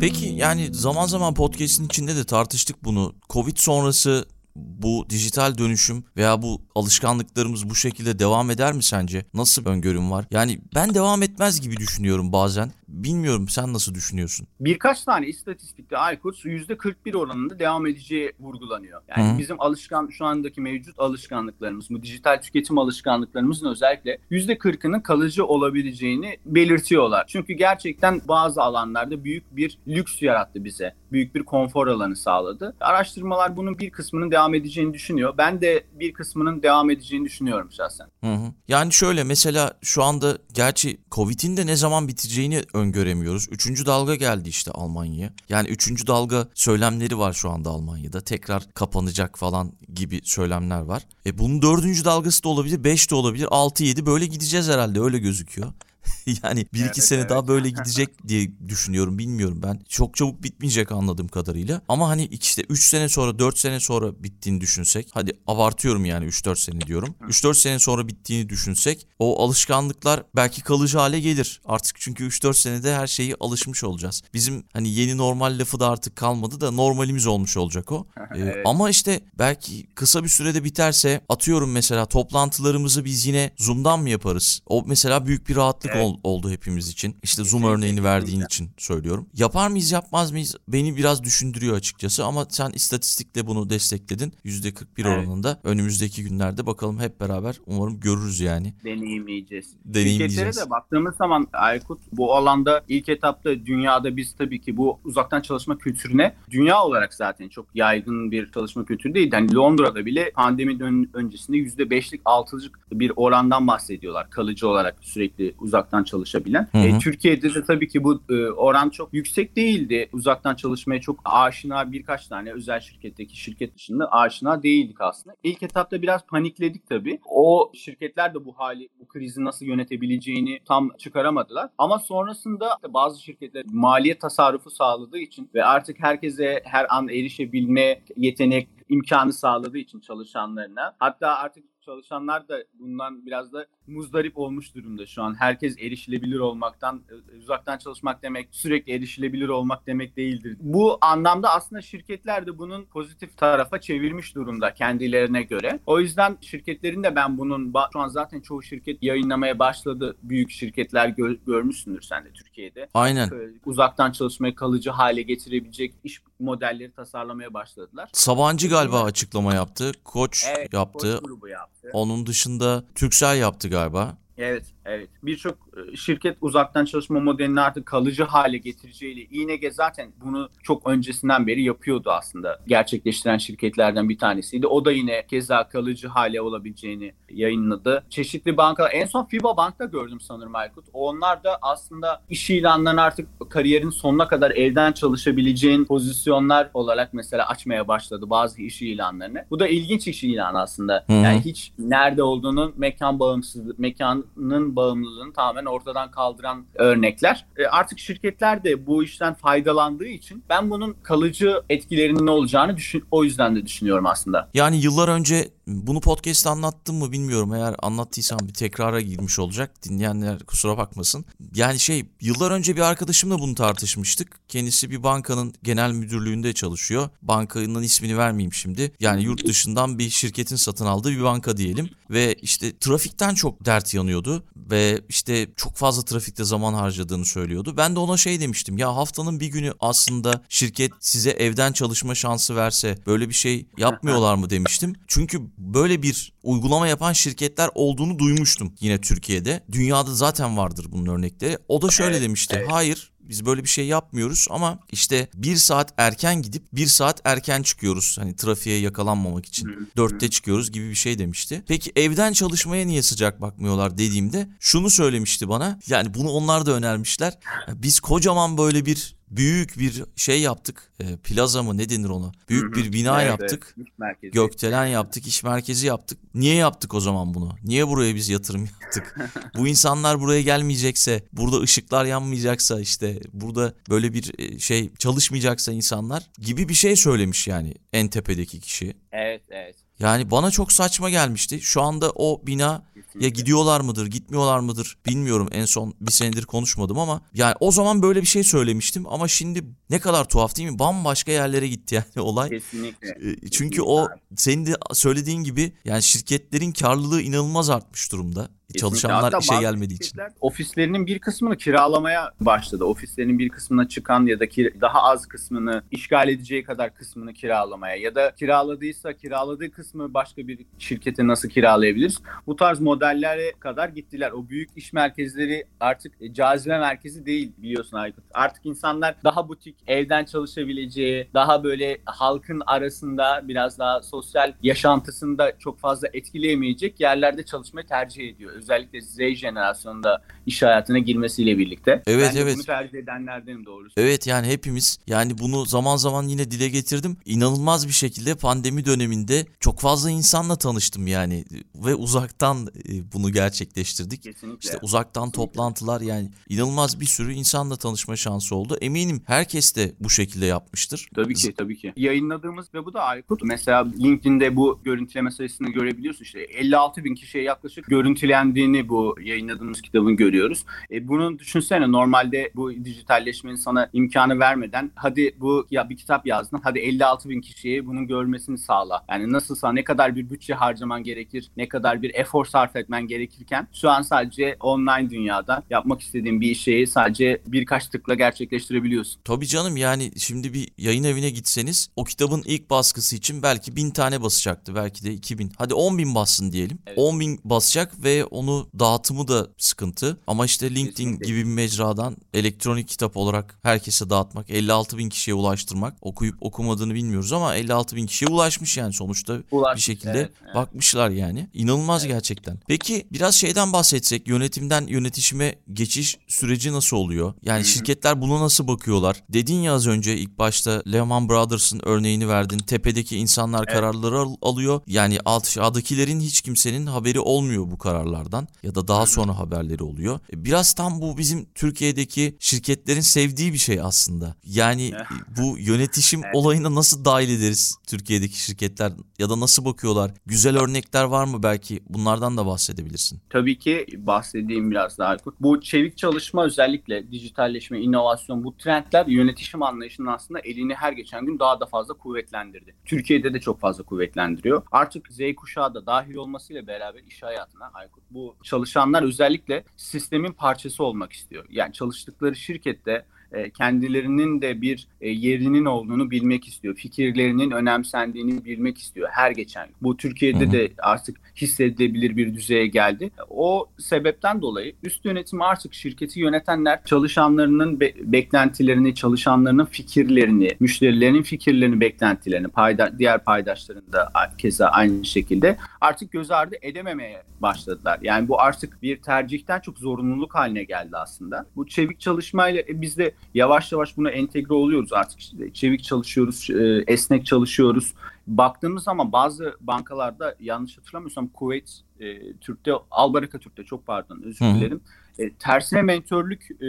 Peki 0.00 0.26
yani 0.26 0.74
zaman 0.74 1.06
zaman 1.06 1.34
podcast'in 1.34 1.86
içinde 1.86 2.16
de 2.16 2.24
tartıştık 2.24 2.84
bunu. 2.84 3.14
Covid 3.30 3.56
sonrası 3.56 4.26
bu 4.56 5.06
dijital 5.10 5.58
dönüşüm 5.58 6.04
veya 6.16 6.42
bu 6.42 6.62
alışkanlıklarımız 6.74 7.70
bu 7.70 7.74
şekilde 7.74 8.18
devam 8.18 8.50
eder 8.50 8.72
mi 8.72 8.82
sence? 8.82 9.24
Nasıl 9.34 9.66
öngörüm 9.66 10.10
var? 10.10 10.26
Yani 10.30 10.60
ben 10.74 10.94
devam 10.94 11.22
etmez 11.22 11.60
gibi 11.60 11.76
düşünüyorum 11.76 12.32
bazen. 12.32 12.72
Bilmiyorum 12.90 13.48
sen 13.48 13.72
nasıl 13.72 13.94
düşünüyorsun? 13.94 14.46
Birkaç 14.60 15.04
tane 15.04 15.26
istatistikte 15.26 15.96
Aykut 15.98 16.44
%41 16.44 17.16
oranında 17.16 17.58
devam 17.58 17.86
edeceği 17.86 18.32
vurgulanıyor. 18.40 19.02
Yani 19.16 19.34
Hı 19.34 19.38
bizim 19.38 19.60
alışkan 19.60 20.08
şu 20.08 20.24
andaki 20.24 20.60
mevcut 20.60 20.98
alışkanlıklarımız, 20.98 21.90
bu 21.90 22.02
dijital 22.02 22.40
tüketim 22.42 22.78
alışkanlıklarımızın 22.78 23.66
özellikle 23.66 24.18
%40'ının 24.30 25.00
kalıcı 25.00 25.46
olabileceğini 25.46 26.36
belirtiyorlar. 26.46 27.24
Çünkü 27.26 27.52
gerçekten 27.52 28.20
bazı 28.28 28.62
alanlarda 28.62 29.24
büyük 29.24 29.56
bir 29.56 29.78
lüks 29.88 30.22
yarattı 30.22 30.64
bize. 30.64 30.94
Büyük 31.12 31.34
bir 31.34 31.42
konfor 31.42 31.86
alanı 31.86 32.16
sağladı. 32.16 32.76
Araştırmalar 32.80 33.56
bunun 33.56 33.78
bir 33.78 33.90
kısmının 33.90 34.30
devam 34.30 34.54
edeceğini 34.54 34.94
düşünüyor. 34.94 35.34
Ben 35.38 35.60
de 35.60 35.84
bir 35.92 36.12
kısmının 36.12 36.62
devam 36.62 36.90
edeceğini 36.90 37.24
düşünüyorum 37.24 37.72
şahsen. 37.72 38.06
Hı 38.24 38.34
hı. 38.34 38.52
Yani 38.68 38.92
şöyle 38.92 39.24
mesela 39.24 39.74
şu 39.82 40.02
anda 40.02 40.38
gerçi 40.52 41.00
Covid'in 41.10 41.56
de 41.56 41.66
ne 41.66 41.76
zaman 41.76 42.08
biteceğini 42.08 42.62
öngöremiyoruz. 42.80 43.46
Üçüncü 43.50 43.86
dalga 43.86 44.14
geldi 44.14 44.48
işte 44.48 44.70
Almanya'ya. 44.70 45.32
Yani 45.48 45.68
üçüncü 45.68 46.06
dalga 46.06 46.48
söylemleri 46.54 47.18
var 47.18 47.32
şu 47.32 47.50
anda 47.50 47.70
Almanya'da. 47.70 48.20
Tekrar 48.20 48.72
kapanacak 48.74 49.38
falan 49.38 49.72
gibi 49.94 50.20
söylemler 50.24 50.80
var. 50.80 51.02
E 51.26 51.38
bunun 51.38 51.62
dördüncü 51.62 52.04
dalgası 52.04 52.44
da 52.44 52.48
olabilir, 52.48 52.84
beş 52.84 53.10
de 53.10 53.14
olabilir, 53.14 53.48
altı, 53.50 53.84
yedi 53.84 54.06
böyle 54.06 54.26
gideceğiz 54.26 54.68
herhalde 54.68 55.00
öyle 55.00 55.18
gözüküyor. 55.18 55.72
yani 56.42 56.66
bir 56.74 56.78
iki 56.78 56.86
Evet, 56.86 57.04
sene 57.04 57.20
evet. 57.20 57.30
daha 57.30 57.48
böyle 57.48 57.70
gidecek 57.80 58.28
diye 58.28 58.50
düşünüyorum 58.68 59.18
bilmiyorum 59.18 59.60
ben. 59.62 59.80
Çok 59.88 60.16
çabuk 60.16 60.42
bitmeyecek 60.42 60.92
anladığım 60.92 61.28
kadarıyla. 61.28 61.82
Ama 61.88 62.08
hani 62.08 62.24
işte 62.26 62.62
3 62.68 62.84
sene 62.84 63.08
sonra 63.08 63.38
4 63.38 63.58
sene 63.58 63.80
sonra 63.80 64.22
bittiğini 64.22 64.60
düşünsek. 64.60 65.08
Hadi 65.12 65.32
abartıyorum 65.46 66.04
yani 66.04 66.26
3-4 66.26 66.56
sene 66.56 66.80
diyorum. 66.80 67.14
3-4 67.20 67.54
sene 67.54 67.78
sonra 67.78 68.08
bittiğini 68.08 68.48
düşünsek 68.48 69.06
o 69.18 69.44
alışkanlıklar 69.44 70.22
belki 70.36 70.62
kalıcı 70.62 70.98
hale 70.98 71.20
gelir. 71.20 71.60
Artık 71.64 71.96
çünkü 72.00 72.28
3-4 72.28 72.54
senede 72.54 72.94
her 72.94 73.06
şeyi 73.06 73.34
alışmış 73.40 73.84
olacağız. 73.84 74.22
Bizim 74.34 74.64
hani 74.72 74.88
yeni 74.88 75.16
normal 75.16 75.58
lafı 75.58 75.80
da 75.80 75.88
artık 75.90 76.16
kalmadı 76.16 76.60
da 76.60 76.70
normalimiz 76.70 77.26
olmuş 77.26 77.56
olacak 77.56 77.92
o. 77.92 78.06
Ee, 78.36 78.38
Evet. 78.40 78.56
Ama 78.64 78.90
işte 78.90 79.20
belki 79.38 79.86
kısa 79.94 80.24
bir 80.24 80.28
sürede 80.28 80.64
biterse 80.64 81.20
atıyorum 81.28 81.72
mesela 81.72 82.06
toplantılarımızı 82.06 83.04
biz 83.04 83.26
yine 83.26 83.50
Zoom'dan 83.58 84.00
mı 84.00 84.10
yaparız? 84.10 84.62
O 84.66 84.84
mesela 84.86 85.26
büyük 85.26 85.48
bir 85.48 85.56
rahatlık 85.56 85.89
pratik 85.92 86.02
ol- 86.06 86.18
oldu 86.24 86.50
hepimiz 86.50 86.88
için. 86.88 87.16
İşte 87.22 87.44
Zoom 87.44 87.64
örneğini 87.64 88.04
verdiğin 88.04 88.40
için 88.40 88.70
söylüyorum. 88.78 89.26
Yapar 89.34 89.68
mıyız 89.68 89.92
yapmaz 89.92 90.32
mıyız 90.32 90.56
beni 90.68 90.96
biraz 90.96 91.22
düşündürüyor 91.24 91.76
açıkçası 91.76 92.24
ama 92.24 92.46
sen 92.48 92.70
istatistikle 92.70 93.46
bunu 93.46 93.70
destekledin. 93.70 94.32
%41 94.44 95.06
Evet. 95.06 95.06
oranında. 95.18 95.60
Önümüzdeki 95.64 96.24
günlerde 96.24 96.66
bakalım 96.66 97.00
hep 97.00 97.20
beraber 97.20 97.56
umarım 97.66 98.00
görürüz 98.00 98.40
yani. 98.40 98.74
deneyimleyeceğiz. 98.84 99.74
Deneyimleyeceğiz. 99.84 100.56
De 100.66 100.70
baktığımız 100.70 101.16
zaman 101.16 101.46
Aykut 101.52 102.00
bu 102.12 102.34
alanda 102.34 102.84
ilk 102.88 103.08
etapta 103.08 103.50
dünyada 103.66 104.16
biz 104.16 104.34
tabii 104.38 104.60
ki 104.60 104.76
bu 104.76 105.00
uzaktan 105.04 105.40
çalışma 105.40 105.78
kültürüne 105.78 106.34
dünya 106.50 106.82
olarak 106.82 107.14
zaten 107.14 107.48
çok 107.48 107.66
yaygın 107.74 108.30
bir 108.30 108.52
çalışma 108.52 108.84
kültürü 108.84 109.14
değil. 109.14 109.30
Yani 109.32 109.54
Londra'da 109.54 110.06
bile 110.06 110.30
pandemi 110.34 110.82
ön- 110.82 111.10
öncesinde 111.14 111.56
%5'lik 111.56 112.20
6'lık 112.24 112.78
bir 112.92 113.12
orandan 113.16 113.66
bahsediyorlar 113.66 114.30
kalıcı 114.30 114.68
olarak 114.68 114.96
sürekli 115.00 115.54
uzaktan 115.80 116.04
çalışabilen. 116.04 116.68
Hı 116.72 116.78
hı. 116.78 116.82
E, 116.82 116.98
Türkiye'de 116.98 117.54
de 117.54 117.64
tabii 117.64 117.88
ki 117.88 118.04
bu 118.04 118.22
e, 118.30 118.34
oran 118.46 118.90
çok 118.90 119.14
yüksek 119.14 119.56
değildi. 119.56 120.08
Uzaktan 120.12 120.54
çalışmaya 120.54 121.00
çok 121.00 121.20
aşina 121.24 121.92
birkaç 121.92 122.26
tane 122.26 122.52
özel 122.52 122.80
şirketteki 122.80 123.36
şirket 123.36 123.74
dışında 123.74 124.12
aşina 124.12 124.62
değildik 124.62 125.00
aslında. 125.00 125.36
İlk 125.42 125.62
etapta 125.62 126.02
biraz 126.02 126.26
panikledik 126.26 126.88
tabii. 126.88 127.20
O 127.24 127.72
şirketler 127.74 128.34
de 128.34 128.44
bu 128.44 128.52
hali, 128.52 128.88
bu 129.00 129.08
krizi 129.08 129.44
nasıl 129.44 129.66
yönetebileceğini 129.66 130.60
tam 130.64 130.90
çıkaramadılar. 130.98 131.70
Ama 131.78 131.98
sonrasında 131.98 132.68
bazı 132.88 133.22
şirketler 133.22 133.64
maliyet 133.72 134.20
tasarrufu 134.20 134.70
sağladığı 134.70 135.18
için 135.18 135.50
ve 135.54 135.64
artık 135.64 135.96
herkese 136.00 136.62
her 136.64 136.86
an 136.96 137.08
erişebilme 137.08 138.02
yetenek 138.16 138.68
imkanı 138.88 139.32
sağladığı 139.32 139.78
için 139.78 140.00
çalışanlarına. 140.00 140.96
Hatta 140.98 141.36
artık 141.36 141.64
çalışanlar 141.94 142.48
da 142.48 142.64
bundan 142.74 143.26
biraz 143.26 143.52
da 143.52 143.66
muzdarip 143.86 144.38
olmuş 144.38 144.74
durumda 144.74 145.06
şu 145.06 145.22
an. 145.22 145.34
Herkes 145.40 145.78
erişilebilir 145.78 146.38
olmaktan, 146.38 147.02
e, 147.32 147.36
uzaktan 147.38 147.78
çalışmak 147.78 148.22
demek 148.22 148.48
sürekli 148.50 148.92
erişilebilir 148.92 149.48
olmak 149.48 149.86
demek 149.86 150.16
değildir. 150.16 150.56
Bu 150.60 150.98
anlamda 151.00 151.50
aslında 151.50 151.82
şirketler 151.82 152.46
de 152.46 152.58
bunun 152.58 152.84
pozitif 152.84 153.36
tarafa 153.36 153.80
çevirmiş 153.80 154.34
durumda 154.34 154.74
kendilerine 154.74 155.42
göre. 155.42 155.80
O 155.86 156.00
yüzden 156.00 156.38
şirketlerin 156.40 157.02
de 157.02 157.16
ben 157.16 157.38
bunun 157.38 157.72
şu 157.92 158.00
an 158.00 158.08
zaten 158.08 158.40
çoğu 158.40 158.62
şirket 158.62 159.02
yayınlamaya 159.02 159.58
başladı. 159.58 160.16
Büyük 160.22 160.50
şirketler 160.50 161.08
gör- 161.08 161.38
görmüşsündür 161.46 162.02
sen 162.02 162.24
de 162.24 162.32
Türkiye'de. 162.32 162.88
Aynen. 162.94 163.26
E, 163.28 163.50
Uzaktan 163.64 164.12
çalışmayı 164.12 164.54
kalıcı 164.54 164.90
hale 164.90 165.22
getirebilecek 165.22 165.94
iş 166.04 166.22
modelleri 166.40 166.92
tasarlamaya 166.92 167.54
başladılar. 167.54 168.08
Sabancı 168.12 168.68
galiba 168.68 169.02
açıklama 169.04 169.54
yaptı. 169.54 169.92
Koç 170.04 170.44
Evet, 170.56 170.72
yaptı. 170.72 171.12
Koç 171.14 171.24
grubu 171.24 171.48
yaptı. 171.48 171.79
Onun 171.92 172.26
dışında 172.26 172.84
Türksel 172.94 173.38
yaptı 173.38 173.68
galiba. 173.68 174.16
Evet, 174.38 174.64
evet. 174.84 175.08
Birçok 175.22 175.54
e, 175.54 175.96
şirket 175.96 176.36
uzaktan 176.40 176.84
çalışma 176.84 177.20
modelini 177.20 177.60
artık 177.60 177.86
kalıcı 177.86 178.24
hale 178.24 178.58
getireceğiyle 178.58 179.22
İNG 179.30 179.72
zaten 179.72 180.12
bunu 180.24 180.48
çok 180.62 180.88
öncesinden 180.88 181.46
beri 181.46 181.62
yapıyordu 181.62 182.10
aslında. 182.10 182.60
Gerçekleştiren 182.66 183.38
şirketlerden 183.38 184.08
bir 184.08 184.18
tanesiydi. 184.18 184.66
O 184.66 184.84
da 184.84 184.92
yine 184.92 185.26
keza 185.26 185.68
kalıcı 185.68 186.08
hale 186.08 186.40
olabileceğini 186.40 187.12
yayınladı. 187.30 188.04
Çeşitli 188.10 188.56
bankalar, 188.56 188.90
en 188.94 189.06
son 189.06 189.24
FIBA 189.24 189.56
Bank'ta 189.56 189.84
gördüm 189.84 190.20
sanırım 190.20 190.54
Aykut. 190.54 190.84
Onlar 190.92 191.44
da 191.44 191.58
aslında 191.62 192.22
iş 192.30 192.50
ilanlarını 192.50 193.02
artık 193.02 193.28
kariyerin 193.50 193.90
sonuna 193.90 194.28
kadar 194.28 194.50
evden 194.50 194.92
çalışabileceğin 194.92 195.84
pozisyonlar 195.84 196.70
olarak 196.74 197.14
mesela 197.14 197.46
açmaya 197.46 197.88
başladı 197.88 198.30
bazı 198.30 198.62
iş 198.62 198.82
ilanlarını. 198.82 199.44
Bu 199.50 199.60
da 199.60 199.68
ilginç 199.68 200.08
iş 200.08 200.24
ilanı 200.24 200.60
aslında. 200.60 201.04
Hı 201.06 201.12
hı. 201.12 201.16
Yani 201.16 201.40
hiç 201.40 201.72
nerede 201.78 202.22
olduğunun 202.22 202.74
mekan 202.76 203.20
bağımsızlığı, 203.20 203.74
mekanın 203.78 204.76
bağımlılığını 204.80 205.32
tamamen 205.32 205.64
ortadan 205.64 206.10
kaldıran 206.10 206.66
örnekler. 206.74 207.46
E, 207.56 207.66
artık 207.66 207.98
şirketler 207.98 208.64
de 208.64 208.86
bu 208.86 209.04
işten 209.04 209.34
faydalandığı 209.34 210.06
için 210.06 210.44
ben 210.48 210.70
bunun 210.70 210.96
kalıcı 211.02 211.62
etkilerinin 211.68 212.26
ne 212.26 212.30
olacağını 212.30 212.76
düşün, 212.76 213.04
o 213.10 213.24
yüzden 213.24 213.56
de 213.56 213.66
düşünüyorum 213.66 214.06
aslında. 214.06 214.50
Yani 214.54 214.76
yıllar 214.76 215.08
önce 215.08 215.48
bunu 215.66 216.00
podcast'te 216.00 216.50
anlattım 216.50 216.96
mı 216.96 217.12
bilmiyorum. 217.12 217.54
Eğer 217.54 217.74
anlattıysam 217.82 218.38
bir 218.42 218.54
tekrara 218.54 219.00
girmiş 219.00 219.38
olacak. 219.38 219.70
Dinleyenler 219.88 220.38
kusura 220.38 220.78
bakmasın. 220.78 221.24
Yani 221.54 221.78
şey 221.78 222.06
yıllar 222.20 222.50
önce 222.50 222.76
bir 222.76 222.80
arkadaşımla 222.80 223.38
bunu 223.38 223.54
tartışmıştık. 223.54 224.40
Kendisi 224.48 224.90
bir 224.90 225.02
bankanın 225.02 225.54
genel 225.62 225.92
müdürlüğünde 225.92 226.52
çalışıyor. 226.52 227.08
Bankanın 227.22 227.82
ismini 227.82 228.18
vermeyeyim 228.18 228.52
şimdi. 228.52 228.92
Yani 229.00 229.22
yurt 229.22 229.46
dışından 229.46 229.98
bir 229.98 230.10
şirketin 230.10 230.56
satın 230.56 230.86
aldığı 230.86 231.10
bir 231.10 231.22
banka 231.22 231.56
diyelim. 231.56 231.90
Ve 232.10 232.34
işte 232.34 232.78
trafikten 232.78 233.34
çok 233.34 233.64
dert 233.64 233.94
yanıyordu. 233.94 234.44
Ve 234.70 235.00
işte 235.08 235.48
çok 235.56 235.76
fazla 235.76 236.02
trafikte 236.02 236.44
zaman 236.44 236.74
harcadığını 236.74 237.24
söylüyordu. 237.24 237.74
Ben 237.76 237.94
de 237.94 237.98
ona 237.98 238.16
şey 238.16 238.40
demiştim. 238.40 238.78
Ya 238.78 238.96
haftanın 238.96 239.40
bir 239.40 239.46
günü 239.46 239.72
aslında 239.80 240.42
şirket 240.48 240.92
size 241.00 241.30
evden 241.30 241.72
çalışma 241.72 242.14
şansı 242.14 242.56
verse 242.56 242.98
böyle 243.06 243.28
bir 243.28 243.34
şey 243.34 243.66
yapmıyorlar 243.78 244.34
mı 244.34 244.50
demiştim. 244.50 244.92
Çünkü 245.08 245.40
böyle 245.58 246.02
bir 246.02 246.32
uygulama 246.42 246.88
yapan 246.88 247.12
şirketler 247.12 247.70
olduğunu 247.74 248.18
duymuştum 248.18 248.72
yine 248.80 249.00
Türkiye'de. 249.00 249.64
Dünyada 249.72 250.14
zaten 250.14 250.56
vardır 250.56 250.86
bunun 250.88 251.06
örnekleri. 251.06 251.58
O 251.68 251.82
da 251.82 251.90
şöyle 251.90 252.10
Evet, 252.10 252.22
demişti. 252.22 252.56
evet. 252.58 252.72
Hayır 252.72 253.09
biz 253.30 253.46
böyle 253.46 253.64
bir 253.64 253.68
şey 253.68 253.86
yapmıyoruz 253.86 254.46
ama 254.50 254.78
işte 254.92 255.28
bir 255.34 255.56
saat 255.56 255.94
erken 255.96 256.42
gidip 256.42 256.62
bir 256.72 256.86
saat 256.86 257.20
erken 257.24 257.62
çıkıyoruz. 257.62 258.16
Hani 258.18 258.36
trafiğe 258.36 258.80
yakalanmamak 258.80 259.46
için. 259.46 259.88
Dörtte 259.96 260.30
çıkıyoruz 260.30 260.72
gibi 260.72 260.90
bir 260.90 260.94
şey 260.94 261.18
demişti. 261.18 261.64
Peki 261.68 261.92
evden 261.96 262.32
çalışmaya 262.32 262.86
niye 262.86 263.02
sıcak 263.02 263.40
bakmıyorlar 263.40 263.98
dediğimde 263.98 264.48
şunu 264.60 264.90
söylemişti 264.90 265.48
bana. 265.48 265.78
Yani 265.86 266.14
bunu 266.14 266.30
onlar 266.30 266.66
da 266.66 266.72
önermişler. 266.72 267.38
Biz 267.68 268.00
kocaman 268.00 268.58
böyle 268.58 268.86
bir 268.86 269.19
büyük 269.30 269.78
bir 269.78 270.04
şey 270.16 270.40
yaptık. 270.40 270.92
E, 271.00 271.16
plaza 271.16 271.62
mı 271.62 271.78
ne 271.78 271.88
denir 271.88 272.08
ona? 272.08 272.32
Büyük 272.48 272.76
bir 272.76 272.92
bina 272.92 273.22
Evet, 273.22 273.30
yaptık. 273.40 273.76
evet. 274.02 274.32
Gökdelen 274.32 274.86
yaptık, 274.86 275.26
iş 275.26 275.42
merkezi 275.42 275.86
yaptık. 275.86 276.18
Niye 276.34 276.54
yaptık 276.54 276.94
o 276.94 277.00
zaman 277.00 277.34
bunu? 277.34 277.56
Niye 277.64 277.88
buraya 277.88 278.14
biz 278.14 278.28
yatırım 278.28 278.68
yaptık? 278.82 279.16
Bu 279.56 279.68
insanlar 279.68 280.20
buraya 280.20 280.42
gelmeyecekse, 280.42 281.24
burada 281.32 281.60
ışıklar 281.60 282.04
yanmayacaksa 282.04 282.80
işte 282.80 283.20
burada 283.32 283.74
böyle 283.90 284.12
bir 284.12 284.32
e, 284.38 284.58
şey 284.58 284.90
çalışmayacaksa 284.98 285.72
insanlar 285.72 286.22
gibi 286.38 286.68
bir 286.68 286.74
şey 286.74 286.96
söylemiş 286.96 287.48
yani 287.48 287.74
en 287.92 288.08
tepedeki 288.08 288.60
kişi. 288.60 288.94
Evet, 289.12 289.42
evet. 289.50 289.76
Yani 289.98 290.30
bana 290.30 290.50
çok 290.50 290.72
saçma 290.72 291.10
gelmişti. 291.10 291.60
Şu 291.60 291.82
anda 291.82 292.10
o 292.14 292.46
bina 292.46 292.82
Kesinlikle. 293.12 293.26
ya 293.26 293.30
gidiyorlar 293.30 293.80
mıdır, 293.80 294.06
gitmiyorlar 294.06 294.60
mıdır 294.60 294.98
bilmiyorum. 295.06 295.48
En 295.52 295.64
son 295.64 295.94
bir 296.00 296.12
senedir 296.12 296.44
konuşmadım 296.44 296.98
ama 296.98 297.20
yani 297.34 297.54
o 297.60 297.72
zaman 297.72 298.02
böyle 298.02 298.22
bir 298.22 298.26
şey 298.26 298.44
söylemiştim 298.44 299.06
ama 299.08 299.28
şimdi 299.28 299.64
ne 299.90 299.98
kadar 299.98 300.28
tuhaf 300.28 300.56
değil 300.56 300.68
mi? 300.70 300.78
Bambaşka 300.78 301.32
yerlere 301.32 301.68
gitti 301.68 301.94
yani 301.94 302.26
olay. 302.26 302.48
Kesinlikle. 302.50 303.08
E, 303.08 303.34
Çünkü 303.50 303.50
Kesinlikle 303.50 303.82
o 303.82 304.08
senin 304.36 304.66
de 304.66 304.76
söylediğin 304.92 305.44
gibi 305.44 305.72
yani 305.84 306.02
şirketlerin 306.02 306.72
karlılığı 306.72 307.22
inanılmaz 307.22 307.70
artmış 307.70 308.12
durumda. 308.12 308.48
Kesinlikle. 308.72 308.80
Çalışanlar 308.80 309.22
Hatta 309.22 309.38
işe 309.38 309.60
gelmediği 309.60 309.96
için. 309.96 310.20
Ofislerinin 310.40 311.06
bir 311.06 311.18
kısmını 311.18 311.56
kiralamaya 311.56 312.32
başladı. 312.40 312.84
Ofislerinin 312.84 313.38
bir 313.38 313.48
kısmına 313.48 313.88
çıkan 313.88 314.26
ya 314.26 314.40
da 314.40 314.44
kir- 314.44 314.80
daha 314.80 315.02
az 315.02 315.26
kısmını 315.26 315.82
işgal 315.90 316.28
edeceği 316.28 316.64
kadar 316.64 316.94
kısmını 316.94 317.32
kiralamaya 317.34 317.96
ya 317.96 318.14
da 318.14 318.34
kiraladıysa 318.34 319.12
kiraladığı 319.12 319.70
kısmı 319.70 320.14
başka 320.14 320.48
bir 320.48 320.58
şirkete 320.78 321.26
nasıl 321.26 321.48
kiralayabiliriz? 321.48 322.18
Bu 322.46 322.56
tarz 322.56 322.80
modellere 322.80 323.52
kadar 323.60 323.88
gittiler. 323.88 324.30
O 324.30 324.48
büyük 324.48 324.70
iş 324.76 324.92
merkezleri 324.92 325.64
artık 325.80 326.12
e, 326.20 326.34
cazibe 326.34 326.78
merkezi 326.78 327.26
değil 327.26 327.52
biliyorsun 327.58 327.96
Aykut. 327.96 328.24
Artık 328.34 328.66
insanlar 328.66 329.14
daha 329.24 329.48
butik, 329.48 329.76
evden 329.86 330.24
çalışabileceği, 330.24 331.28
daha 331.34 331.64
böyle 331.64 331.98
halkın 332.04 332.62
arasında 332.66 333.40
biraz 333.48 333.78
daha 333.78 334.02
sosyal 334.02 334.52
yaşantısında 334.62 335.58
çok 335.58 335.78
fazla 335.78 336.08
etkileyemeyecek 336.12 337.00
yerlerde 337.00 337.44
çalışmayı 337.44 337.86
tercih 337.86 338.28
ediyor. 338.28 338.52
Özellikle 338.60 339.00
Z 339.00 339.18
jenerasyonunda 339.36 340.22
iş 340.46 340.62
hayatına 340.62 340.98
girmesiyle 340.98 341.58
birlikte. 341.58 342.02
Evet, 342.06 342.30
ben 342.34 342.40
evet. 342.40 342.54
bunu 342.56 342.64
tercih 342.64 342.98
edenlerdenim 342.98 343.66
doğrusu. 343.66 343.94
Evet 343.96 344.26
yani 344.26 344.46
hepimiz 344.46 344.98
yani 345.06 345.38
bunu 345.38 345.66
zaman 345.66 345.96
zaman 345.96 346.28
yine 346.28 346.50
dile 346.50 346.68
getirdim. 346.68 347.16
İnanılmaz 347.24 347.88
bir 347.88 347.92
şekilde 347.92 348.34
pandemi 348.34 348.84
döneminde 348.84 349.46
çok 349.60 349.80
fazla 349.80 350.10
insanla 350.10 350.56
tanıştım 350.56 351.06
yani 351.06 351.44
ve 351.74 351.94
uzaktan 351.94 352.66
e, 352.66 353.12
bunu 353.12 353.32
gerçekleştirdik. 353.32 354.22
Kesinlikle. 354.22 354.58
İşte 354.68 354.78
uzaktan 354.82 355.30
toplantılar 355.30 356.00
yani 356.00 356.30
inanılmaz 356.48 357.00
bir 357.00 357.06
sürü 357.06 357.32
insanla 357.32 357.76
tanışma 357.76 358.16
şansı 358.16 358.56
oldu. 358.56 358.76
Eminim 358.80 359.22
herkes 359.26 359.76
de 359.76 359.92
bu 360.00 360.10
şekilde 360.10 360.46
yapmıştır. 360.46 361.08
Tabii 361.14 361.34
ki 361.34 361.54
tabii 361.54 361.76
ki. 361.76 361.92
Yayınladığımız 361.96 362.74
ve 362.74 362.84
bu 362.84 362.92
da 362.92 363.02
Aykut. 363.02 363.42
Mesela 363.42 363.84
LinkedIn'de 363.84 364.56
bu 364.56 364.80
görüntüleme 364.84 365.30
sayısını 365.30 365.68
görebiliyorsun. 365.68 366.24
İşte 366.24 366.40
56 366.40 367.04
bin 367.04 367.14
kişiye 367.14 367.44
yaklaşık 367.44 367.86
görüntüleyen 367.86 368.49
işlendiğini 368.50 368.88
bu 368.88 369.16
yayınladığımız 369.22 369.82
kitabın 369.82 370.16
görüyoruz. 370.16 370.64
E, 370.90 371.08
bunu 371.08 371.38
düşünsene 371.38 371.92
normalde 371.92 372.50
bu 372.54 372.84
dijitalleşmenin 372.84 373.56
sana 373.56 373.88
imkanı 373.92 374.38
vermeden 374.38 374.90
hadi 374.94 375.34
bu 375.40 375.66
ya 375.70 375.88
bir 375.88 375.96
kitap 375.96 376.26
yazdın 376.26 376.60
hadi 376.62 376.78
56 376.78 377.28
bin 377.28 377.40
kişiye 377.40 377.86
bunun 377.86 378.06
görmesini 378.06 378.58
sağla. 378.58 379.04
Yani 379.10 379.32
nasılsa 379.32 379.72
ne 379.72 379.84
kadar 379.84 380.16
bir 380.16 380.30
bütçe 380.30 380.54
harcaman 380.54 381.02
gerekir, 381.02 381.50
ne 381.56 381.68
kadar 381.68 382.02
bir 382.02 382.14
efor 382.14 382.44
sarf 382.44 382.76
etmen 382.76 383.06
gerekirken 383.06 383.68
şu 383.72 383.90
an 383.90 384.02
sadece 384.02 384.56
online 384.60 385.10
dünyada 385.10 385.62
yapmak 385.70 386.00
istediğin 386.00 386.40
bir 386.40 386.54
şeyi 386.54 386.86
sadece 386.86 387.40
birkaç 387.46 387.88
tıkla 387.88 388.14
gerçekleştirebiliyorsun. 388.14 389.20
Tabii 389.24 389.46
canım 389.46 389.76
yani 389.76 390.12
şimdi 390.16 390.54
bir 390.54 390.68
yayın 390.78 391.04
evine 391.04 391.30
gitseniz 391.30 391.90
o 391.96 392.04
kitabın 392.04 392.42
ilk 392.46 392.70
baskısı 392.70 393.16
için 393.16 393.42
belki 393.42 393.76
bin 393.76 393.90
tane 393.90 394.22
basacaktı. 394.22 394.74
Belki 394.74 395.04
de 395.04 395.12
2000. 395.12 395.52
Hadi 395.58 395.74
10 395.74 395.98
bin 395.98 396.14
bassın 396.14 396.52
diyelim. 396.52 396.78
Evet. 396.86 396.98
10 396.98 397.20
bin 397.20 397.40
basacak 397.44 398.04
ve 398.04 398.24
onu 398.40 398.68
dağıtımı 398.78 399.28
da 399.28 399.48
sıkıntı. 399.58 400.18
Ama 400.26 400.44
işte 400.46 400.70
LinkedIn 400.74 400.90
Kesinlikle. 400.90 401.26
gibi 401.26 401.38
bir 401.38 401.44
mecradan 401.44 402.16
elektronik 402.34 402.88
kitap 402.88 403.16
olarak 403.16 403.58
herkese 403.62 404.10
dağıtmak, 404.10 404.50
56 404.50 404.98
bin 404.98 405.08
kişiye 405.08 405.34
ulaştırmak. 405.34 405.96
Okuyup 406.00 406.36
okumadığını 406.40 406.94
bilmiyoruz 406.94 407.32
ama 407.32 407.56
56 407.56 407.96
bin 407.96 408.06
kişiye 408.06 408.30
ulaşmış 408.30 408.76
yani 408.76 408.92
sonuçta 408.92 409.38
Ulaşmış, 409.50 409.76
bir 409.76 409.82
şekilde 409.94 410.18
evet, 410.18 410.30
evet. 410.44 410.54
bakmışlar 410.54 411.10
yani. 411.10 411.48
İnanılmaz 411.54 412.06
gerçekten. 412.06 412.58
Peki 412.68 413.06
biraz 413.12 413.34
şeyden 413.34 413.72
bahsetsek 413.72 414.28
yönetimden 414.28 414.86
yönetişime 414.86 415.54
geçiş 415.72 416.18
süreci 416.28 416.72
nasıl 416.72 416.96
oluyor? 416.96 417.34
Yani 417.42 417.64
şirketler 417.64 418.20
buna 418.20 418.40
nasıl 418.40 418.68
bakıyorlar? 418.68 419.22
Dedin 419.28 419.54
ya 419.60 419.74
az 419.74 419.86
önce 419.86 420.16
ilk 420.16 420.38
başta 420.38 420.82
Lehman 420.92 421.28
Brothers'ın 421.28 421.80
örneğini 421.84 422.28
verdin. 422.28 422.58
Tepedeki 422.58 423.16
insanlar 423.16 423.66
kararları 423.66 424.18
al- 424.18 424.36
alıyor. 424.42 424.80
Yani 424.86 425.18
aşağıdakilerin 425.24 426.20
hiç 426.20 426.40
kimsenin 426.40 426.86
haberi 426.86 427.20
olmuyor 427.20 427.70
bu 427.70 427.78
kararlardan 428.20 428.48
ya 428.62 428.74
da 428.74 428.88
daha 428.88 429.06
sonra 429.06 429.38
haberleri 429.38 429.82
oluyor. 429.82 430.20
E, 430.32 430.44
Biraz 430.44 430.74
tam 430.74 431.00
bu 431.00 431.18
bizim 431.18 431.46
Türkiye'deki 431.54 432.36
şirketlerin 432.40 433.00
sevdiği 433.00 433.52
bir 433.52 433.58
şey 433.58 433.80
aslında. 433.80 434.34
Yani 434.44 434.88
e, 434.88 434.96
bu 435.36 435.58
yönetişim 435.58 436.20
olayına 436.34 436.74
nasıl 436.74 437.04
dahil 437.04 437.38
ederiz 437.38 437.76
Türkiye'deki 437.86 438.42
şirketler 438.42 438.92
ya 439.18 439.30
da 439.30 439.40
nasıl 439.40 439.64
bakıyorlar? 439.64 440.10
Güzel 440.26 440.58
örnekler 440.58 441.04
var 441.04 441.24
mı 441.24 441.42
belki? 441.42 441.80
Bunlardan 441.88 442.36
da 442.36 442.46
bahsedebilirsin. 442.46 443.20
Tabii 443.30 443.58
ki 443.58 443.86
bahsedeyim 443.96 444.70
biraz 444.70 444.98
daha 444.98 445.08
Aykut. 445.08 445.40
Bu 445.40 445.60
çevik 445.60 445.98
çalışma 445.98 446.44
özellikle 446.44 447.10
dijitalleşme, 447.12 447.80
inovasyon 447.80 448.44
bu 448.44 448.56
trendler 448.56 449.06
yönetişim 449.06 449.62
anlayışının 449.62 450.06
aslında 450.06 450.40
elini 450.40 450.74
her 450.74 450.92
geçen 450.92 451.26
gün 451.26 451.38
daha 451.38 451.60
da 451.60 451.66
fazla 451.66 451.94
kuvvetlendirdi. 451.94 452.74
Türkiye'de 452.84 453.34
de 453.34 453.40
çok 453.40 453.60
fazla 453.60 453.84
kuvvetlendiriyor. 453.84 454.62
Artık 454.72 455.12
Z 455.12 455.20
kuşağı 455.36 455.74
da 455.74 455.86
dahil 455.86 456.14
olmasıyla 456.14 456.66
beraber 456.66 457.00
iş 457.02 457.22
hayatına 457.22 457.70
Aykut 457.74 458.09
bu 458.10 458.36
çalışanlar 458.42 459.02
özellikle 459.02 459.64
sistemin 459.76 460.32
parçası 460.32 460.84
olmak 460.84 461.12
istiyor. 461.12 461.46
Yani 461.50 461.72
çalıştıkları 461.72 462.36
şirkette 462.36 463.04
e, 463.32 463.50
kendilerinin 463.50 464.40
de 464.42 464.60
bir 464.60 464.86
e, 465.00 465.10
yerinin 465.10 465.64
olduğunu 465.64 466.10
bilmek 466.10 466.48
istiyor. 466.48 466.74
Fikirlerinin 466.74 467.50
önemsendiğini 467.50 468.44
bilmek 468.44 468.78
istiyor 468.78 469.08
her 469.12 469.30
geçen 469.30 469.66
gün. 469.66 469.74
Bu 469.82 469.96
Türkiye'de 469.96 470.44
Hı 470.44 470.48
hı. 470.48 470.52
de 470.52 470.68
artık 470.78 471.16
hissedilebilir 471.36 472.16
bir 472.16 472.34
düzeye 472.34 472.66
geldi. 472.66 473.10
O 473.30 473.66
sebepten 473.78 474.42
dolayı 474.42 474.72
üst 474.82 475.04
yönetimi 475.04 475.44
artık 475.44 475.74
şirketi 475.74 476.20
yönetenler 476.20 476.84
çalışanlarının 476.84 477.80
be- 477.80 477.94
beklentilerini, 478.12 478.94
çalışanlarının 478.94 479.64
fikirlerini, 479.64 480.50
müşterilerinin 480.60 481.22
fikirlerini, 481.22 481.80
beklentilerini, 481.80 482.46
payda- 482.46 482.98
diğer 482.98 483.24
paydaşların 483.24 483.92
da 483.92 484.12
keza 484.38 484.66
aynı 484.66 485.04
şekilde 485.04 485.56
artık 485.80 486.12
göz 486.12 486.30
ardı 486.30 486.56
edememeye 486.62 487.22
başladılar. 487.40 487.98
Yani 488.02 488.28
bu 488.28 488.40
artık 488.40 488.82
bir 488.82 488.96
tercihten 489.02 489.60
çok 489.60 489.78
zorunluluk 489.78 490.34
haline 490.34 490.64
geldi 490.64 490.96
aslında. 490.96 491.46
Bu 491.56 491.66
çevik 491.66 492.00
çalışmayla 492.00 492.60
e, 492.60 492.80
biz 492.80 492.98
de 492.98 493.12
yavaş 493.34 493.72
yavaş 493.72 493.96
buna 493.96 494.10
entegre 494.10 494.54
oluyoruz 494.54 494.92
artık. 494.92 495.20
işte 495.20 495.52
çevik 495.52 495.84
çalışıyoruz, 495.84 496.50
e, 496.50 496.84
esnek 496.92 497.26
çalışıyoruz. 497.26 497.94
Baktığımız 498.26 498.84
zaman 498.84 499.12
bazı 499.12 499.56
bankalarda 499.60 500.34
yanlış 500.40 500.78
hatırlamıyorsam 500.78 501.28
Kuveyt 501.28 501.80
e, 502.00 502.32
Türk'te, 502.32 502.72
Albaraka 502.90 503.38
Türk'te 503.38 503.64
çok 503.64 503.86
pardon 503.86 504.22
özür 504.24 504.44
dilerim. 504.44 504.80
E, 505.18 505.30
tersine 505.30 505.82
mentörlük 505.82 506.48
e, 506.60 506.66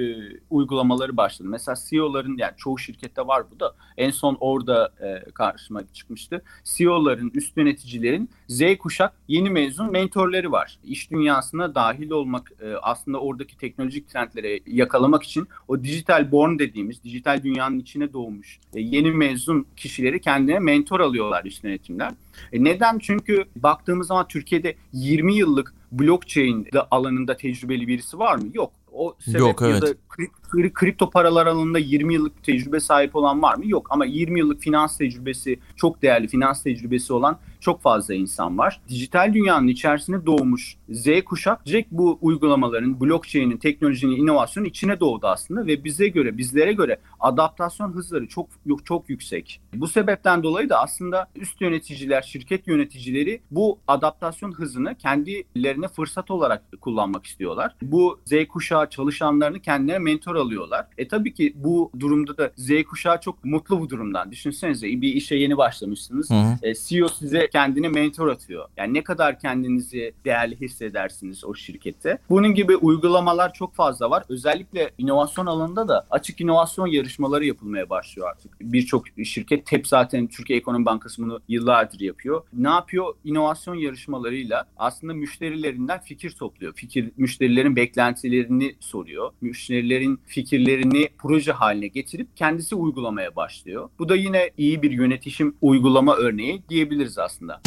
uygulamaları 0.50 1.18
başladı. 1.18 1.50
Mesela 1.50 1.76
CEO'ların 1.90 2.38
yani 2.38 2.54
çoğu 2.58 2.78
şirkette 2.78 3.28
var 3.28 3.44
bu 3.52 3.60
da 3.60 3.76
en 3.98 4.12
son 4.12 4.38
orada 4.40 4.94
e, 5.02 5.32
karşıma 5.32 5.82
çıkmıştı. 5.94 6.44
CEO'ların, 6.64 7.32
üst 7.34 7.58
yöneticilerin 7.58 8.30
Z 8.52 8.78
kuşak 8.80 9.14
yeni 9.28 9.50
mezun 9.50 9.92
mentorları 9.92 10.52
var. 10.52 10.78
İş 10.84 11.12
dünyasına 11.12 11.76
dahil 11.76 12.12
olmak 12.12 12.52
e, 12.62 12.74
aslında 12.82 13.20
oradaki 13.20 13.58
teknolojik 13.58 14.10
trendlere 14.10 14.60
yakalamak 14.68 15.24
için 15.24 15.48
o 15.68 15.84
dijital 15.84 16.32
born 16.32 16.60
dediğimiz 16.60 17.04
dijital 17.04 17.44
dünyanın 17.44 17.80
içine 17.80 18.14
doğmuş 18.14 18.60
e, 18.74 18.82
yeni 18.82 19.12
mezun 19.12 19.66
kişileri 19.78 20.22
kendine 20.22 20.60
mentor 20.60 21.00
alıyorlar 21.00 21.46
iş 21.46 21.64
yönetimler. 21.64 22.12
E, 22.54 22.64
neden? 22.64 23.00
Çünkü 23.00 23.46
baktığımız 23.56 24.08
zaman 24.08 24.28
Türkiye'de 24.28 24.76
20 24.94 25.36
yıllık 25.36 25.74
blockchain 25.92 26.68
alanında 26.92 27.38
tecrübeli 27.38 27.88
birisi 27.88 28.20
var 28.20 28.36
mı? 28.36 28.50
Yok. 28.54 28.72
O 28.92 29.16
sebep 29.20 29.40
Yok, 29.40 29.62
ya 29.62 29.68
evet. 29.68 29.82
da 29.82 29.88
kri- 29.88 29.98
kri- 30.10 30.32
kripto 30.74 31.10
paralar 31.10 31.48
alanında 31.48 31.80
20 31.80 32.14
yıllık 32.14 32.44
tecrübe 32.44 32.80
sahip 32.80 33.16
olan 33.16 33.42
var 33.42 33.56
mı? 33.56 33.64
Yok. 33.68 33.88
Ama 33.90 34.06
20 34.06 34.40
yıllık 34.40 34.62
finans 34.62 34.98
tecrübesi, 34.98 35.60
çok 35.76 36.02
değerli 36.02 36.28
finans 36.28 36.64
tecrübesi 36.64 37.14
olan 37.14 37.40
çok 37.60 37.82
fazla 37.82 38.14
insan 38.14 38.58
var. 38.58 38.82
Dijital 38.90 39.34
dünyanın 39.34 39.68
içerisine 39.68 40.26
doğmuş 40.26 40.78
Z 40.90 41.08
kuşak 41.26 41.66
direkt 41.66 41.92
bu 41.92 42.18
uygulamaların, 42.22 43.02
blockchain'in, 43.02 43.58
teknolojinin, 43.58 44.16
inovasyonun 44.16 44.68
içine 44.68 45.00
doğdu 45.00 45.28
aslında 45.28 45.68
ve 45.68 45.84
bize 45.84 46.08
göre, 46.08 46.38
bizlere 46.38 46.74
göre 46.74 46.98
adaptasyon 47.20 47.94
hızları 47.94 48.28
çok 48.28 48.50
çok 48.86 49.10
yüksek. 49.10 49.62
Bu 49.74 49.88
sebepten 49.88 50.44
dolayı 50.44 50.70
da 50.70 50.82
aslında 50.82 51.28
üst 51.36 51.62
yöneticiler, 51.62 52.22
şirket 52.22 52.68
yöneticileri 52.68 53.42
bu 53.52 53.80
adaptasyon 53.88 54.52
hızını 54.52 54.96
kendilerine 54.96 55.88
fırsat 55.88 56.32
olarak 56.32 56.82
kullanmak 56.82 57.26
istiyorlar. 57.26 57.76
Bu 57.82 58.20
Z 58.26 58.48
kuşağı 58.50 58.90
çalışanlarını 58.90 59.60
kendilerine 59.60 60.04
mentor 60.04 60.36
alıyorlar. 60.42 60.88
E 60.98 61.08
tabii 61.08 61.34
ki 61.34 61.54
bu 61.56 61.92
durumda 62.00 62.38
da 62.38 62.52
Z 62.58 62.84
kuşağı 62.90 63.22
çok 63.22 63.46
mutlu 63.46 63.80
bu 63.80 63.90
durumdan. 63.90 64.32
Düşünsenize 64.32 64.88
bir 64.88 65.14
işe 65.14 65.36
yeni 65.36 65.58
başlamışsınız. 65.58 66.30
Hı 66.30 66.34
hı. 66.34 66.58
E, 66.62 66.74
CEO 66.76 67.08
size 67.08 67.50
kendine 67.50 67.88
mentor 67.88 68.28
atıyor. 68.28 68.66
Yani 68.78 68.94
ne 68.94 69.04
kadar 69.04 69.40
kendinizi 69.40 70.14
değerli 70.26 70.62
hissedersiniz 70.62 71.46
o 71.46 71.56
şirkette. 71.56 72.18
Bunun 72.30 72.54
gibi 72.54 72.76
uygulamalar 72.76 73.54
çok 73.54 73.76
fazla 73.76 74.10
var. 74.10 74.24
Özellikle 74.30 74.92
inovasyon 74.98 75.46
alanında 75.46 75.88
da 75.88 76.08
açık 76.10 76.42
inovasyon 76.42 76.88
yarışmaları 76.88 77.46
yapılmaya 77.46 77.90
başlıyor 77.90 78.30
artık. 78.30 78.52
Birçok 78.62 79.06
şirket 79.24 79.66
TEP 79.66 79.88
zaten 79.88 80.28
Türkiye 80.28 80.60
Ekonomi 80.60 80.86
Bankası 80.86 81.22
bunu 81.22 81.40
yıllardır 81.48 82.00
yapıyor. 82.00 82.44
Ne 82.54 82.70
yapıyor? 82.70 83.14
İnovasyon 83.24 83.76
yarışmalarıyla 83.76 84.66
aslında 84.78 85.14
müşterilerinden 85.14 86.00
fikir 86.00 86.32
topluyor. 86.32 86.74
Fikir 86.74 87.12
müşterilerin 87.18 87.76
beklentilerini 87.76 88.76
soruyor. 88.80 89.32
Müşterilerin 89.42 90.20
fikirlerini 90.32 91.10
proje 91.18 91.52
haline 91.52 91.88
getirip 91.88 92.38
kendisi 92.38 92.76
uygulamaya 92.76 93.36
başlıyor. 93.36 93.90
Bu 94.00 94.10
da 94.10 94.16
yine 94.16 94.52
iyi 94.58 94.82
bir 94.82 94.92
yönetişim 94.92 95.56
uygulama 95.62 96.16
örneği 96.16 96.64
diyebiliriz 96.70 97.18
aslında. 97.18 97.62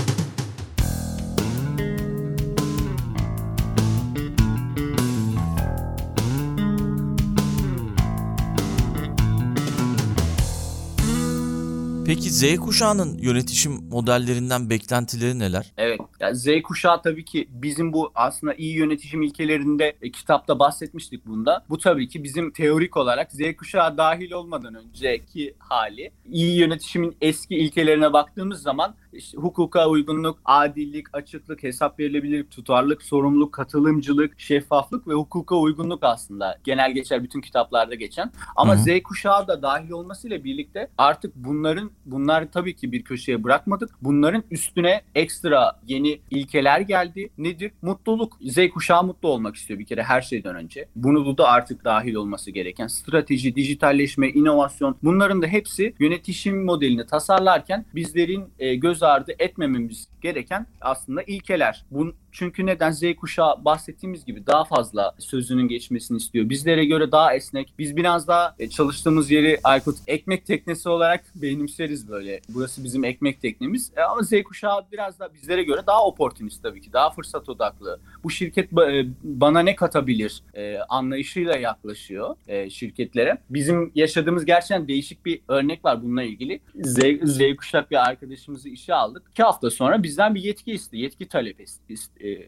Peki 12.07 12.31
Z 12.31 12.57
kuşağının 12.57 13.19
yönetişim 13.19 13.73
modellerinden 13.91 14.71
beklentileri 14.71 15.39
neler? 15.39 15.73
Evet. 15.77 16.01
Yani 16.21 16.37
Z 16.37 16.47
kuşağı 16.65 17.03
tabii 17.03 17.25
ki 17.25 17.49
bizim 17.51 17.93
bu 17.93 18.13
aslında 18.15 18.55
iyi 18.55 18.77
yönetişim 18.77 19.23
ilkelerinde 19.23 19.97
e, 20.03 20.11
kitapta 20.11 20.59
bahsetmiştik 20.59 21.27
bunda. 21.27 21.65
Bu 21.69 21.79
tabii 21.79 22.09
ki 22.09 22.25
bizim 22.25 22.51
teorik 22.51 22.97
olarak 22.97 23.33
Z 23.33 23.41
kuşağı 23.59 23.99
dahil 23.99 24.33
olmadan 24.33 24.75
önceki 24.75 25.55
hali. 25.59 26.11
İyi 26.31 26.59
yönetişimin 26.59 27.17
eski 27.21 27.55
ilkelerine 27.57 28.13
baktığımız 28.13 28.63
zaman 28.63 28.95
işte 29.15 29.39
hukuka 29.39 29.89
uygunluk, 29.89 30.39
adillik, 30.45 31.07
açıklık, 31.13 31.63
hesap 31.63 31.99
verilebilirlik, 32.01 32.51
tutarlılık, 32.51 33.03
sorumluluk, 33.03 33.53
katılımcılık, 33.53 34.41
şeffaflık 34.41 35.09
ve 35.09 35.13
hukuka 35.13 35.57
uygunluk 35.57 36.05
aslında 36.05 36.59
genel 36.65 36.93
geçer 36.93 37.23
bütün 37.23 37.41
kitaplarda 37.41 37.95
geçen. 37.95 38.33
Ama 38.57 38.75
Hı 38.75 38.79
hı. 38.79 38.83
Z 38.83 39.03
kuşağı 39.03 39.49
da 39.49 39.63
dahil 39.63 39.91
olmasıyla 39.91 40.45
birlikte 40.45 40.89
artık 40.99 41.35
bunların 41.37 41.91
bunlar 42.07 42.53
tabii 42.53 42.77
ki 42.77 42.93
bir 42.93 43.03
köşeye 43.03 43.45
bırakmadık. 43.45 43.91
Bunların 44.03 44.43
üstüne 44.51 45.03
ekstra 45.15 45.81
yeni 45.87 46.21
ilkeler 46.31 46.81
geldi. 46.81 47.31
Nedir? 47.39 47.73
Mutluluk. 47.83 48.39
Z 48.43 48.59
kuşağı 48.75 49.05
mutlu 49.05 49.29
olmak 49.29 49.57
istiyor 49.57 49.81
bir 49.81 49.85
kere 49.85 50.03
her 50.03 50.23
şeyden 50.23 50.57
önce. 50.57 50.89
Bunu 50.97 51.27
bu 51.27 51.39
da 51.39 51.49
artık 51.49 51.85
dahil 51.85 52.15
olması 52.15 52.51
gereken 52.51 52.87
strateji, 52.87 53.57
dijitalleşme, 53.57 54.29
inovasyon 54.29 54.97
bunların 55.03 55.43
da 55.43 55.47
hepsi 55.47 55.95
yönetişim 56.01 56.65
modelini 56.65 57.07
tasarlarken 57.07 57.87
bizlerin 57.95 58.45
e, 58.59 58.75
göz 58.75 59.03
ardı 59.07 59.33
etmememiz 59.39 60.09
gereken 60.21 60.67
aslında 60.81 61.23
ilkeler. 61.23 61.85
Bun, 61.91 62.17
Çünkü 62.35 62.67
neden? 62.67 62.91
Z 62.91 63.03
kuşağı 63.21 63.65
bahsettiğimiz 63.65 64.25
gibi 64.25 64.47
daha 64.47 64.65
fazla 64.65 65.15
sözünün 65.19 65.69
geçmesini 65.69 66.17
istiyor. 66.17 66.49
Bizlere 66.49 66.85
göre 66.85 67.13
daha 67.13 67.35
esnek. 67.35 67.75
Biz 67.79 67.97
biraz 67.97 68.29
daha 68.29 68.55
e, 68.59 68.69
çalıştığımız 68.69 69.31
yeri 69.31 69.61
Aykut 69.65 69.97
ekmek 70.07 70.47
teknesi 70.47 70.89
olarak 70.89 71.25
benimseriz 71.35 72.09
böyle. 72.09 72.41
Burası 72.49 72.85
bizim 72.85 73.05
ekmek 73.05 73.43
teknemiz. 73.43 73.93
E, 73.97 74.01
ama 74.03 74.23
Z 74.23 74.33
kuşağı 74.45 74.87
biraz 74.93 75.19
da 75.19 75.35
bizlere 75.35 75.63
göre 75.63 75.81
daha 75.87 76.07
oportunist 76.07 76.63
tabii 76.63 76.81
ki. 76.81 76.93
Daha 76.93 77.11
fırsat 77.11 77.49
odaklı. 77.49 78.01
Bu 78.25 78.31
şirket 78.31 78.73
e, 78.73 79.07
bana 79.23 79.61
ne 79.61 79.77
katabilir 79.77 80.43
e, 80.55 80.79
anlayışıyla 80.79 81.57
yaklaşıyor 81.57 82.37
şirketlere. 82.71 83.39
Bizim 83.51 83.93
yaşadığımız 83.95 84.45
gerçekten 84.45 84.89
değişik 84.89 85.27
bir 85.27 85.41
örnek 85.49 85.85
var 85.85 86.03
bununla 86.03 86.23
ilgili. 86.23 86.61
Z, 86.75 86.99
Z 87.23 87.41
kuşak 87.59 87.91
bir 87.91 88.09
arkadaşımızı 88.09 88.69
işe 88.69 88.95
aldık. 88.95 89.23
İki 89.31 89.43
hafta 89.43 89.71
sonra 89.71 90.03
bizden 90.03 90.35
bir 90.35 90.43
yetki 90.43 90.73
istedi. 90.73 91.01
Yetki 91.01 91.29
talep 91.29 91.61
e, 91.61 91.65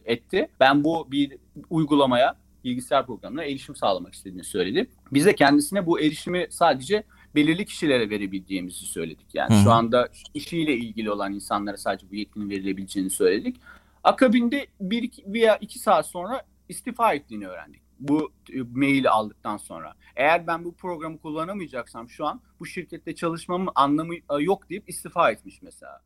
etti. 0.05 0.49
Ben 0.61 0.85
bu 0.85 1.11
bir 1.11 1.37
uygulamaya 1.71 2.37
bilgisayar 2.65 3.07
programına 3.07 3.45
erişim 3.45 3.77
sağlamak 3.77 4.15
istediğini 4.15 4.45
söyledi. 4.45 4.91
Biz 5.13 5.27
de 5.27 5.35
kendisine 5.35 5.87
bu 5.87 6.01
erişimi 6.01 6.47
sadece 6.51 7.03
belirli 7.35 7.65
kişilere 7.65 8.11
verebileceğimizi 8.11 8.87
söyledik. 8.87 9.27
Yani 9.35 9.55
Hı. 9.55 9.63
şu 9.63 9.73
anda 9.73 10.09
işiyle 10.35 10.75
ilgili 10.77 11.11
olan 11.11 11.33
insanlara 11.33 11.77
sadece 11.77 12.11
bu 12.11 12.15
yetkinin 12.15 12.51
verilebileceğini 12.51 13.11
söyledik. 13.11 13.57
Akabinde 14.05 14.67
bir 14.81 15.11
veya 15.27 15.57
iki 15.57 15.79
saat 15.79 16.07
sonra 16.07 16.43
istifa 16.69 17.15
ettiğini 17.15 17.49
öğrendik. 17.49 17.83
Bu 18.01 18.33
e, 18.53 18.63
maili 18.75 19.11
aldıktan 19.11 19.57
sonra. 19.57 19.95
Eğer 20.17 20.47
ben 20.47 20.65
bu 20.65 20.75
programı 20.75 21.19
kullanamayacaksam 21.19 22.09
şu 22.09 22.27
an 22.27 22.41
bu 22.61 22.67
şirkette 22.67 23.15
çalışmamın 23.15 23.69
anlamı 23.75 24.15
e, 24.15 24.21
yok 24.41 24.71
deyip 24.71 24.89
istifa 24.89 25.31
etmiş 25.31 25.63
mesela. 25.63 26.01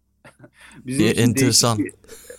Bizim 0.86 1.06
e, 1.06 1.10
enteresan. 1.10 1.78
Değişik 1.78 1.94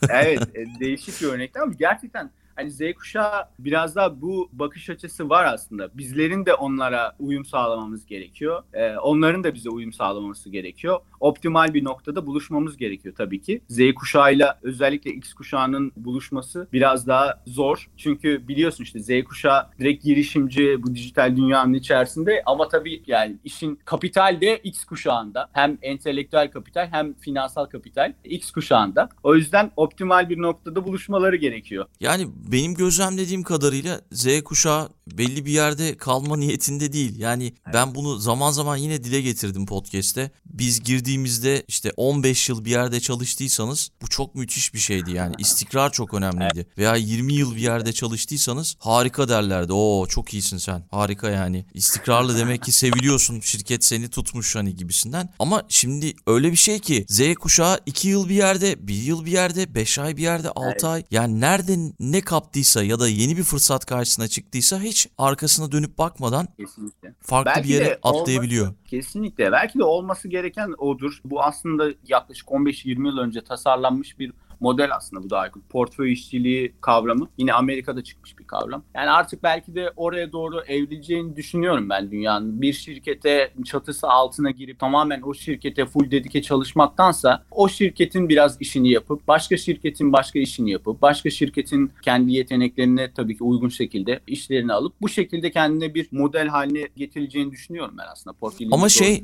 evet, 0.09 0.39
değişik 0.79 1.21
bir 1.21 1.27
örnek 1.27 1.57
ama 1.57 1.73
gerçekten 1.79 2.31
hani 2.55 2.71
Z 2.71 2.81
kuşağı 2.95 3.45
biraz 3.59 3.95
daha 3.95 4.21
bu 4.21 4.49
bakış 4.53 4.89
açısı 4.89 5.29
var 5.29 5.45
aslında. 5.45 5.97
Bizlerin 5.97 6.45
de 6.45 6.53
onlara 6.53 7.15
uyum 7.19 7.45
sağlamamız 7.45 8.05
gerekiyor. 8.05 8.63
Ee, 8.73 8.97
onların 8.97 9.43
da 9.43 9.53
bize 9.53 9.69
uyum 9.69 9.93
sağlamaması 9.93 10.49
gerekiyor. 10.49 10.99
Optimal 11.19 11.73
bir 11.73 11.83
noktada 11.83 12.25
buluşmamız 12.25 12.77
gerekiyor 12.77 13.15
tabii 13.17 13.41
ki. 13.41 13.61
Z 13.67 13.79
kuşağıyla 13.95 14.59
özellikle 14.61 15.11
X 15.11 15.33
kuşağının 15.33 15.91
buluşması 15.95 16.67
biraz 16.73 17.07
daha 17.07 17.43
zor. 17.47 17.89
Çünkü 17.97 18.47
biliyorsun 18.47 18.83
işte 18.83 18.99
Z 18.99 19.23
kuşağı 19.23 19.67
direkt 19.79 20.03
girişimci 20.03 20.83
bu 20.83 20.95
dijital 20.95 21.37
dünyanın 21.37 21.73
içerisinde 21.73 22.41
ama 22.45 22.67
tabii 22.67 23.03
yani 23.07 23.37
işin 23.43 23.79
kapital 23.85 24.41
de 24.41 24.57
X 24.57 24.85
kuşağında. 24.85 25.49
Hem 25.53 25.77
entelektüel 25.81 26.51
kapital 26.51 26.87
hem 26.91 27.13
finansal 27.13 27.65
kapital 27.65 28.13
X 28.23 28.51
kuşağında. 28.51 29.09
O 29.23 29.35
yüzden 29.35 29.71
optimal 29.75 30.29
bir 30.29 30.41
noktada 30.41 30.83
buluşmaları 30.85 31.35
gerekiyor. 31.35 31.85
Yani 31.99 32.27
benim 32.41 32.73
gözlemlediğim 32.73 33.43
kadarıyla 33.43 34.01
Z 34.11 34.41
kuşağı 34.45 34.89
belli 35.07 35.45
bir 35.45 35.51
yerde 35.51 35.97
kalma 35.97 36.37
niyetinde 36.37 36.93
değil. 36.93 37.19
Yani 37.19 37.43
evet. 37.43 37.73
ben 37.73 37.95
bunu 37.95 38.17
zaman 38.17 38.51
zaman 38.51 38.77
yine 38.77 39.03
dile 39.03 39.21
getirdim 39.21 39.65
podcast'te. 39.65 40.31
Biz 40.45 40.83
girdiğimizde 40.83 41.63
işte 41.67 41.91
15 41.97 42.49
yıl 42.49 42.65
bir 42.65 42.71
yerde 42.71 42.99
çalıştıysanız 42.99 43.91
bu 44.01 44.07
çok 44.07 44.35
müthiş 44.35 44.73
bir 44.73 44.79
şeydi 44.79 45.11
yani. 45.11 45.35
istikrar 45.39 45.91
çok 45.91 46.13
önemliydi. 46.13 46.51
Evet. 46.55 46.77
Veya 46.77 46.95
20 46.95 47.33
yıl 47.33 47.55
bir 47.55 47.61
yerde 47.61 47.93
çalıştıysanız 47.93 48.75
harika 48.79 49.29
derlerdi. 49.29 49.73
Oo 49.73 50.07
çok 50.07 50.33
iyisin 50.33 50.57
sen. 50.57 50.83
Harika 50.91 51.29
yani. 51.29 51.65
İstikrarlı 51.73 52.37
demek 52.37 52.63
ki 52.63 52.71
seviliyorsun. 52.71 53.39
Şirket 53.39 53.85
seni 53.85 54.09
tutmuş 54.09 54.55
hani 54.55 54.75
gibisinden. 54.75 55.29
Ama 55.39 55.63
şimdi 55.69 56.13
öyle 56.27 56.51
bir 56.51 56.57
şey 56.57 56.79
ki 56.79 57.05
Z 57.09 57.35
kuşağı 57.35 57.79
2 57.85 58.07
yıl 58.07 58.29
bir 58.29 58.35
yerde, 58.35 58.87
1 58.87 58.93
yıl 58.93 59.25
bir 59.25 59.31
yerde, 59.31 59.75
5 59.75 59.99
ay 59.99 60.17
bir 60.17 60.21
yerde, 60.21 60.49
6 60.49 60.69
evet. 60.71 60.83
ay. 60.83 61.03
Yani 61.11 61.41
nerede 61.41 61.77
ne 61.99 62.21
kaptıysa 62.31 62.83
ya 62.83 62.99
da 62.99 63.07
yeni 63.07 63.37
bir 63.37 63.43
fırsat 63.43 63.85
karşısına 63.85 64.27
çıktıysa 64.27 64.79
hiç 64.79 65.09
arkasına 65.17 65.71
dönüp 65.71 65.97
bakmadan 65.97 66.47
Kesinlikle. 66.57 67.13
farklı 67.21 67.51
Belki 67.55 67.69
bir 67.69 67.73
yere 67.73 67.99
atlayabiliyor. 68.03 68.65
Olması, 68.65 68.83
kesinlikle. 68.85 69.51
Belki 69.51 69.79
de 69.79 69.83
olması 69.83 70.27
gereken 70.27 70.73
odur. 70.77 71.21
Bu 71.25 71.43
aslında 71.43 71.89
yaklaşık 72.07 72.47
15-20 72.47 73.07
yıl 73.07 73.17
önce 73.17 73.43
tasarlanmış 73.43 74.19
bir 74.19 74.33
model 74.61 74.95
aslında 74.95 75.23
bu 75.23 75.29
da 75.29 75.39
Aykut. 75.39 75.69
Portföy 75.69 76.13
işçiliği 76.13 76.73
kavramı. 76.81 77.27
Yine 77.37 77.53
Amerika'da 77.53 78.03
çıkmış 78.03 78.39
bir 78.39 78.43
kavram. 78.43 78.83
Yani 78.95 79.09
artık 79.09 79.43
belki 79.43 79.75
de 79.75 79.93
oraya 79.95 80.31
doğru 80.31 80.61
evrileceğini 80.61 81.35
düşünüyorum 81.35 81.89
ben 81.89 82.11
dünyanın. 82.11 82.61
Bir 82.61 82.73
şirkete 82.73 83.53
çatısı 83.65 84.07
altına 84.07 84.51
girip 84.51 84.79
tamamen 84.79 85.21
o 85.21 85.33
şirkete 85.33 85.85
full 85.85 86.11
dedike 86.11 86.41
çalışmaktansa 86.41 87.43
o 87.51 87.69
şirketin 87.69 88.29
biraz 88.29 88.61
işini 88.61 88.89
yapıp 88.89 89.27
başka 89.27 89.57
şirketin 89.57 90.13
başka 90.13 90.39
işini 90.39 90.71
yapıp 90.71 91.01
başka 91.01 91.29
şirketin 91.29 91.91
kendi 92.01 92.31
yeteneklerine 92.31 93.11
tabii 93.13 93.37
ki 93.37 93.43
uygun 93.43 93.69
şekilde 93.69 94.19
işlerini 94.27 94.73
alıp 94.73 94.93
bu 95.01 95.09
şekilde 95.09 95.51
kendine 95.51 95.93
bir 95.93 96.07
model 96.11 96.47
haline 96.47 96.87
getireceğini 96.95 97.51
düşünüyorum 97.51 97.95
ben 97.97 98.05
aslında. 98.11 98.33
Portföy 98.37 98.67
Ama 98.71 98.89
şey 98.89 99.23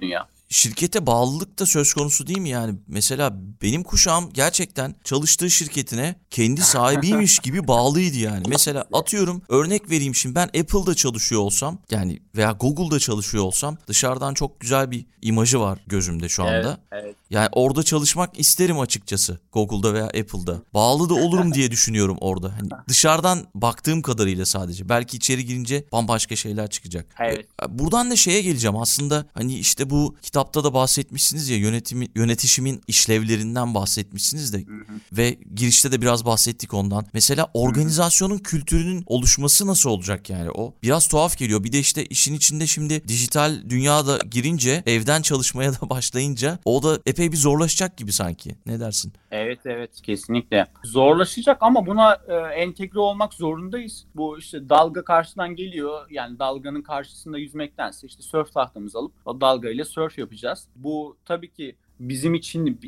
dünya 0.00 0.28
şirkete 0.48 1.06
bağlılık 1.06 1.58
da 1.58 1.66
söz 1.66 1.92
konusu 1.92 2.26
değil 2.26 2.38
mi 2.38 2.48
yani? 2.48 2.74
Mesela 2.86 3.32
benim 3.62 3.82
kuşağım 3.82 4.30
gerçekten 4.32 4.94
çalıştığı 5.04 5.50
şirketine 5.50 6.14
kendi 6.30 6.60
sahibiymiş 6.60 7.38
gibi 7.42 7.68
bağlıydı 7.68 8.18
yani. 8.18 8.42
Mesela 8.48 8.84
atıyorum 8.92 9.42
örnek 9.48 9.90
vereyim 9.90 10.14
şimdi 10.14 10.34
ben 10.34 10.46
Apple'da 10.46 10.94
çalışıyor 10.94 11.40
olsam 11.40 11.78
yani 11.90 12.22
veya 12.36 12.50
Google'da 12.52 12.98
çalışıyor 12.98 13.44
olsam 13.44 13.76
dışarıdan 13.86 14.34
çok 14.34 14.60
güzel 14.60 14.90
bir 14.90 15.06
imajı 15.22 15.60
var 15.60 15.78
gözümde 15.86 16.28
şu 16.28 16.42
anda. 16.42 16.80
Evet, 16.92 17.04
evet. 17.04 17.16
Yani 17.30 17.48
orada 17.52 17.82
çalışmak 17.82 18.40
isterim 18.40 18.80
açıkçası 18.80 19.40
Google'da 19.52 19.94
veya 19.94 20.04
Apple'da. 20.04 20.62
Bağlı 20.74 21.08
da 21.08 21.14
olurum 21.14 21.54
diye 21.54 21.70
düşünüyorum 21.70 22.16
orada. 22.20 22.52
Hani 22.52 22.68
dışarıdan 22.88 23.46
baktığım 23.54 24.02
kadarıyla 24.02 24.46
sadece. 24.46 24.88
Belki 24.88 25.16
içeri 25.16 25.44
girince 25.44 25.84
bambaşka 25.92 26.36
şeyler 26.36 26.70
çıkacak. 26.70 27.06
Evet. 27.20 27.46
Buradan 27.68 28.10
da 28.10 28.16
şeye 28.16 28.42
geleceğim 28.42 28.76
aslında 28.76 29.26
hani 29.34 29.58
işte 29.58 29.90
bu 29.90 30.16
kitapta 30.38 30.64
da 30.64 30.74
bahsetmişsiniz 30.74 31.48
ya 31.48 31.56
yönetimi, 31.56 32.08
yönetişimin 32.14 32.80
işlevlerinden 32.86 33.74
bahsetmişsiniz 33.74 34.54
de 34.54 34.58
hı 34.58 34.72
hı. 34.72 34.94
ve 35.12 35.38
girişte 35.54 35.92
de 35.92 36.02
biraz 36.02 36.26
bahsettik 36.26 36.74
ondan. 36.74 37.06
Mesela 37.12 37.50
organizasyonun 37.54 38.34
hı 38.34 38.38
hı. 38.38 38.42
kültürünün 38.42 39.02
oluşması 39.06 39.66
nasıl 39.66 39.90
olacak 39.90 40.30
yani 40.30 40.50
o 40.50 40.74
biraz 40.82 41.08
tuhaf 41.08 41.38
geliyor. 41.38 41.64
Bir 41.64 41.72
de 41.72 41.78
işte 41.78 42.04
işin 42.04 42.34
içinde 42.34 42.66
şimdi 42.66 43.08
dijital 43.08 43.52
dünyada 43.68 44.18
girince 44.30 44.82
evden 44.86 45.22
çalışmaya 45.22 45.72
da 45.72 45.90
başlayınca 45.90 46.58
o 46.64 46.82
da 46.82 46.98
epey 47.06 47.32
bir 47.32 47.36
zorlaşacak 47.36 47.96
gibi 47.96 48.12
sanki. 48.12 48.50
Ne 48.66 48.80
dersin? 48.80 49.12
Evet 49.30 49.60
evet 49.64 49.90
kesinlikle. 50.02 50.66
Zorlaşacak 50.84 51.58
ama 51.60 51.86
buna 51.86 52.14
e, 52.28 52.34
entegre 52.34 53.00
olmak 53.00 53.34
zorundayız. 53.34 54.06
Bu 54.14 54.38
işte 54.38 54.68
dalga 54.68 55.04
karşıdan 55.04 55.56
geliyor. 55.56 56.06
Yani 56.10 56.38
dalganın 56.38 56.82
karşısında 56.82 57.38
yüzmektense 57.38 58.06
işte 58.06 58.22
surf 58.22 58.52
tahtamızı 58.52 58.98
alıp 58.98 59.12
o 59.24 59.40
dalgayla 59.40 59.84
surf 59.84 60.18
yapacağız. 60.28 60.68
Bu 60.76 61.16
tabii 61.24 61.52
ki 61.52 61.76
bizim 62.00 62.34
için 62.34 62.82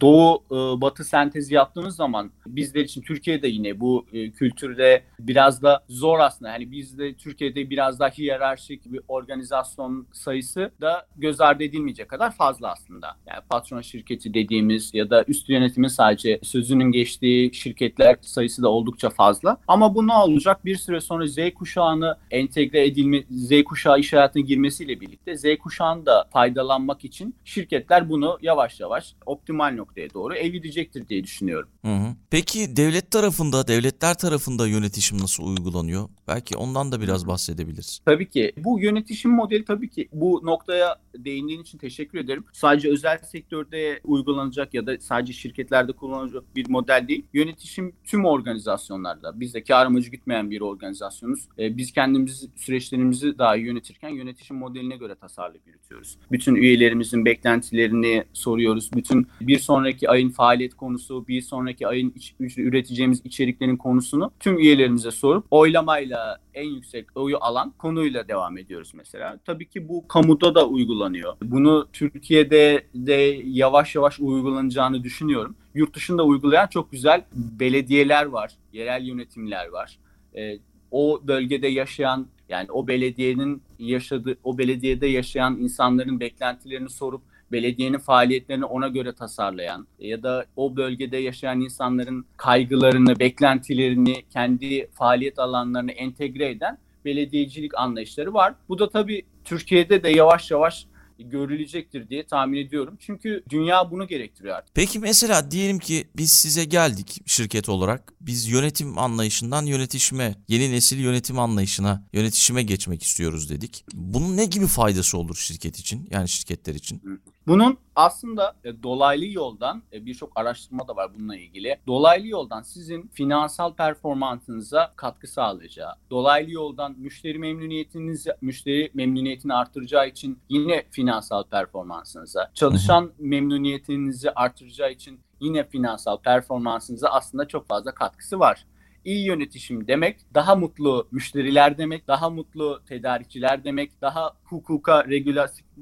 doğu 0.00 0.42
e, 0.50 0.80
batı 0.80 1.04
sentezi 1.04 1.54
yaptığımız 1.54 1.96
zaman 1.96 2.30
bizler 2.46 2.80
için 2.80 3.02
Türkiye'de 3.02 3.48
yine 3.48 3.80
bu 3.80 4.06
e, 4.12 4.30
kültürde 4.30 5.02
biraz 5.20 5.62
da 5.62 5.84
zor 5.88 6.18
aslında. 6.18 6.50
Yani 6.50 6.70
bizde 6.70 7.14
Türkiye'de 7.14 7.70
biraz 7.70 8.00
daha 8.00 8.08
hiyerarşik 8.08 8.92
bir 8.92 9.00
organizasyon 9.08 10.06
sayısı 10.12 10.70
da 10.80 11.06
göz 11.16 11.40
ardı 11.40 11.64
edilmeyecek 11.64 12.08
kadar 12.08 12.30
fazla 12.36 12.72
aslında. 12.72 13.16
Yani 13.26 13.40
patron 13.50 13.80
şirketi 13.80 14.34
dediğimiz 14.34 14.94
ya 14.94 15.10
da 15.10 15.24
üst 15.28 15.48
yönetimin 15.48 15.88
sadece 15.88 16.40
sözünün 16.42 16.92
geçtiği 16.92 17.54
şirketler 17.54 18.16
sayısı 18.20 18.62
da 18.62 18.68
oldukça 18.68 19.10
fazla. 19.10 19.56
Ama 19.68 19.94
bu 19.94 20.06
ne 20.06 20.12
olacak? 20.12 20.64
Bir 20.64 20.76
süre 20.76 21.00
sonra 21.00 21.26
Z 21.26 21.38
kuşağını 21.54 22.18
entegre 22.30 22.86
edilme, 22.86 23.24
Z 23.30 23.64
kuşağı 23.64 23.98
iş 23.98 24.12
hayatına 24.12 24.42
girmesiyle 24.42 25.00
birlikte 25.00 25.36
Z 25.36 25.44
kuşağını 25.62 26.06
da 26.06 26.28
faydalanmak 26.32 27.04
için 27.04 27.34
şirketler 27.44 28.08
bunu 28.08 28.38
yavaş 28.42 28.80
yavaş 28.80 29.14
optimal 29.26 29.77
noktaya 29.78 30.14
doğru 30.14 30.34
evrilecektir 30.34 31.08
diye 31.08 31.24
düşünüyorum. 31.24 31.68
Hı 31.84 31.94
hı. 31.94 32.14
Peki 32.30 32.76
devlet 32.76 33.10
tarafında, 33.10 33.68
devletler 33.68 34.18
tarafında 34.18 34.66
yönetişim 34.66 35.18
nasıl 35.18 35.46
uygulanıyor? 35.46 36.08
Belki 36.28 36.56
ondan 36.56 36.92
da 36.92 37.00
biraz 37.00 37.26
bahsedebiliriz. 37.26 38.00
Tabii 38.04 38.30
ki. 38.30 38.52
Bu 38.56 38.80
yönetişim 38.80 39.30
modeli 39.30 39.64
tabii 39.64 39.90
ki 39.90 40.08
bu 40.12 40.40
noktaya 40.44 40.96
değindiğin 41.16 41.62
için 41.62 41.78
teşekkür 41.78 42.18
ederim. 42.18 42.44
Sadece 42.52 42.90
özel 42.90 43.18
sektörde 43.18 44.00
uygulanacak 44.04 44.74
ya 44.74 44.86
da 44.86 45.00
sadece 45.00 45.32
şirketlerde 45.32 45.92
kullanılacak 45.92 46.56
bir 46.56 46.68
model 46.68 47.08
değil. 47.08 47.26
Yönetişim 47.32 47.92
tüm 48.04 48.24
organizasyonlarda. 48.24 49.40
Biz 49.40 49.54
de 49.54 49.64
kar 49.64 49.86
amacı 49.86 50.10
gütmeyen 50.10 50.50
bir 50.50 50.60
organizasyonuz. 50.60 51.48
Ee, 51.58 51.76
biz 51.76 51.92
kendimizi, 51.92 52.46
süreçlerimizi 52.56 53.38
daha 53.38 53.56
iyi 53.56 53.66
yönetirken 53.66 54.08
yönetişim 54.08 54.56
modeline 54.56 54.96
göre 54.96 55.14
tasarlayıp 55.14 55.66
yürütüyoruz. 55.66 56.18
Bütün 56.32 56.54
üyelerimizin 56.54 57.24
beklentilerini 57.24 58.24
soruyoruz. 58.32 58.90
Bütün 58.92 59.26
bir 59.40 59.58
sonraki 59.68 60.10
ayın 60.10 60.30
faaliyet 60.30 60.74
konusu, 60.74 61.28
bir 61.28 61.40
sonraki 61.40 61.86
ayın 61.86 62.12
iç, 62.16 62.34
üreteceğimiz 62.56 63.20
içeriklerin 63.24 63.76
konusunu 63.76 64.32
tüm 64.40 64.58
üyelerimize 64.58 65.10
sorup 65.10 65.46
oylamayla 65.50 66.38
en 66.54 66.64
yüksek 66.64 67.06
oyu 67.14 67.36
alan 67.40 67.72
konuyla 67.78 68.28
devam 68.28 68.58
ediyoruz 68.58 68.92
mesela. 68.94 69.38
Tabii 69.46 69.68
ki 69.68 69.88
bu 69.88 70.08
kamuda 70.08 70.54
da 70.54 70.68
uygulanıyor. 70.68 71.36
Bunu 71.42 71.88
Türkiye'de 71.92 72.86
de 72.94 73.42
yavaş 73.44 73.94
yavaş 73.94 74.20
uygulanacağını 74.20 75.04
düşünüyorum. 75.04 75.56
Yurt 75.74 75.94
dışında 75.94 76.24
uygulayan 76.24 76.66
çok 76.66 76.92
güzel 76.92 77.24
belediyeler 77.34 78.24
var, 78.26 78.52
yerel 78.72 79.06
yönetimler 79.06 79.68
var. 79.68 79.98
Ee, 80.36 80.58
o 80.90 81.20
bölgede 81.24 81.68
yaşayan 81.68 82.26
yani 82.48 82.72
o 82.72 82.88
belediyenin 82.88 83.62
yaşadığı, 83.78 84.38
o 84.44 84.58
belediyede 84.58 85.06
yaşayan 85.06 85.58
insanların 85.60 86.20
beklentilerini 86.20 86.90
sorup 86.90 87.22
belediyenin 87.52 87.98
faaliyetlerini 87.98 88.64
ona 88.64 88.88
göre 88.88 89.12
tasarlayan 89.14 89.86
ya 89.98 90.22
da 90.22 90.46
o 90.56 90.76
bölgede 90.76 91.16
yaşayan 91.16 91.60
insanların 91.60 92.26
kaygılarını, 92.36 93.18
beklentilerini 93.18 94.22
kendi 94.32 94.88
faaliyet 94.92 95.38
alanlarına 95.38 95.92
entegre 95.92 96.50
eden 96.50 96.78
belediyecilik 97.04 97.78
anlayışları 97.78 98.34
var. 98.34 98.54
Bu 98.68 98.78
da 98.78 98.90
tabii 98.90 99.22
Türkiye'de 99.44 100.02
de 100.02 100.08
yavaş 100.08 100.50
yavaş 100.50 100.86
görülecektir 101.18 102.08
diye 102.08 102.26
tahmin 102.26 102.66
ediyorum. 102.66 102.96
Çünkü 103.00 103.42
dünya 103.50 103.90
bunu 103.90 104.06
gerektiriyor 104.06 104.56
artık. 104.56 104.74
Peki 104.74 104.98
mesela 104.98 105.50
diyelim 105.50 105.78
ki 105.78 106.08
biz 106.16 106.32
size 106.32 106.64
geldik 106.64 107.22
şirket 107.26 107.68
olarak. 107.68 108.12
Biz 108.20 108.48
yönetim 108.48 108.98
anlayışından 108.98 109.66
yönetişime, 109.66 110.34
yeni 110.48 110.72
nesil 110.72 110.98
yönetim 110.98 111.38
anlayışına, 111.38 112.04
yönetişime 112.12 112.62
geçmek 112.62 113.02
istiyoruz 113.02 113.50
dedik. 113.50 113.84
Bunun 113.94 114.36
ne 114.36 114.44
gibi 114.44 114.66
faydası 114.66 115.18
olur 115.18 115.36
şirket 115.36 115.78
için? 115.78 116.08
Yani 116.10 116.28
şirketler 116.28 116.74
için? 116.74 117.02
Bunun 117.48 117.78
aslında 117.96 118.54
e, 118.64 118.82
dolaylı 118.82 119.26
yoldan 119.26 119.82
e, 119.92 120.06
birçok 120.06 120.32
araştırma 120.40 120.88
da 120.88 120.96
var 120.96 121.14
bununla 121.14 121.36
ilgili. 121.36 121.76
Dolaylı 121.86 122.26
yoldan 122.26 122.62
sizin 122.62 123.08
finansal 123.08 123.74
performansınıza 123.74 124.92
katkı 124.96 125.26
sağlayacağı, 125.26 125.92
dolaylı 126.10 126.50
yoldan 126.50 126.94
müşteri 126.98 127.38
memnuniyetinizi 127.38 128.30
müşteri 128.40 128.90
memnuniyetini 128.94 129.54
artıracağı 129.54 130.08
için 130.08 130.38
yine 130.48 130.84
finansal 130.90 131.44
performansınıza, 131.44 132.50
çalışan 132.54 133.12
memnuniyetinizi 133.18 134.30
artıracağı 134.30 134.92
için 134.92 135.20
yine 135.40 135.68
finansal 135.68 136.16
performansınıza 136.16 137.08
aslında 137.08 137.48
çok 137.48 137.68
fazla 137.68 137.94
katkısı 137.94 138.38
var 138.38 138.64
iyi 139.08 139.26
yönetişim 139.26 139.88
demek 139.88 140.16
daha 140.34 140.54
mutlu 140.54 141.08
müşteriler 141.10 141.78
demek, 141.78 142.08
daha 142.08 142.30
mutlu 142.30 142.82
tedarikçiler 142.88 143.64
demek, 143.64 144.00
daha 144.00 144.32
hukuka, 144.44 145.04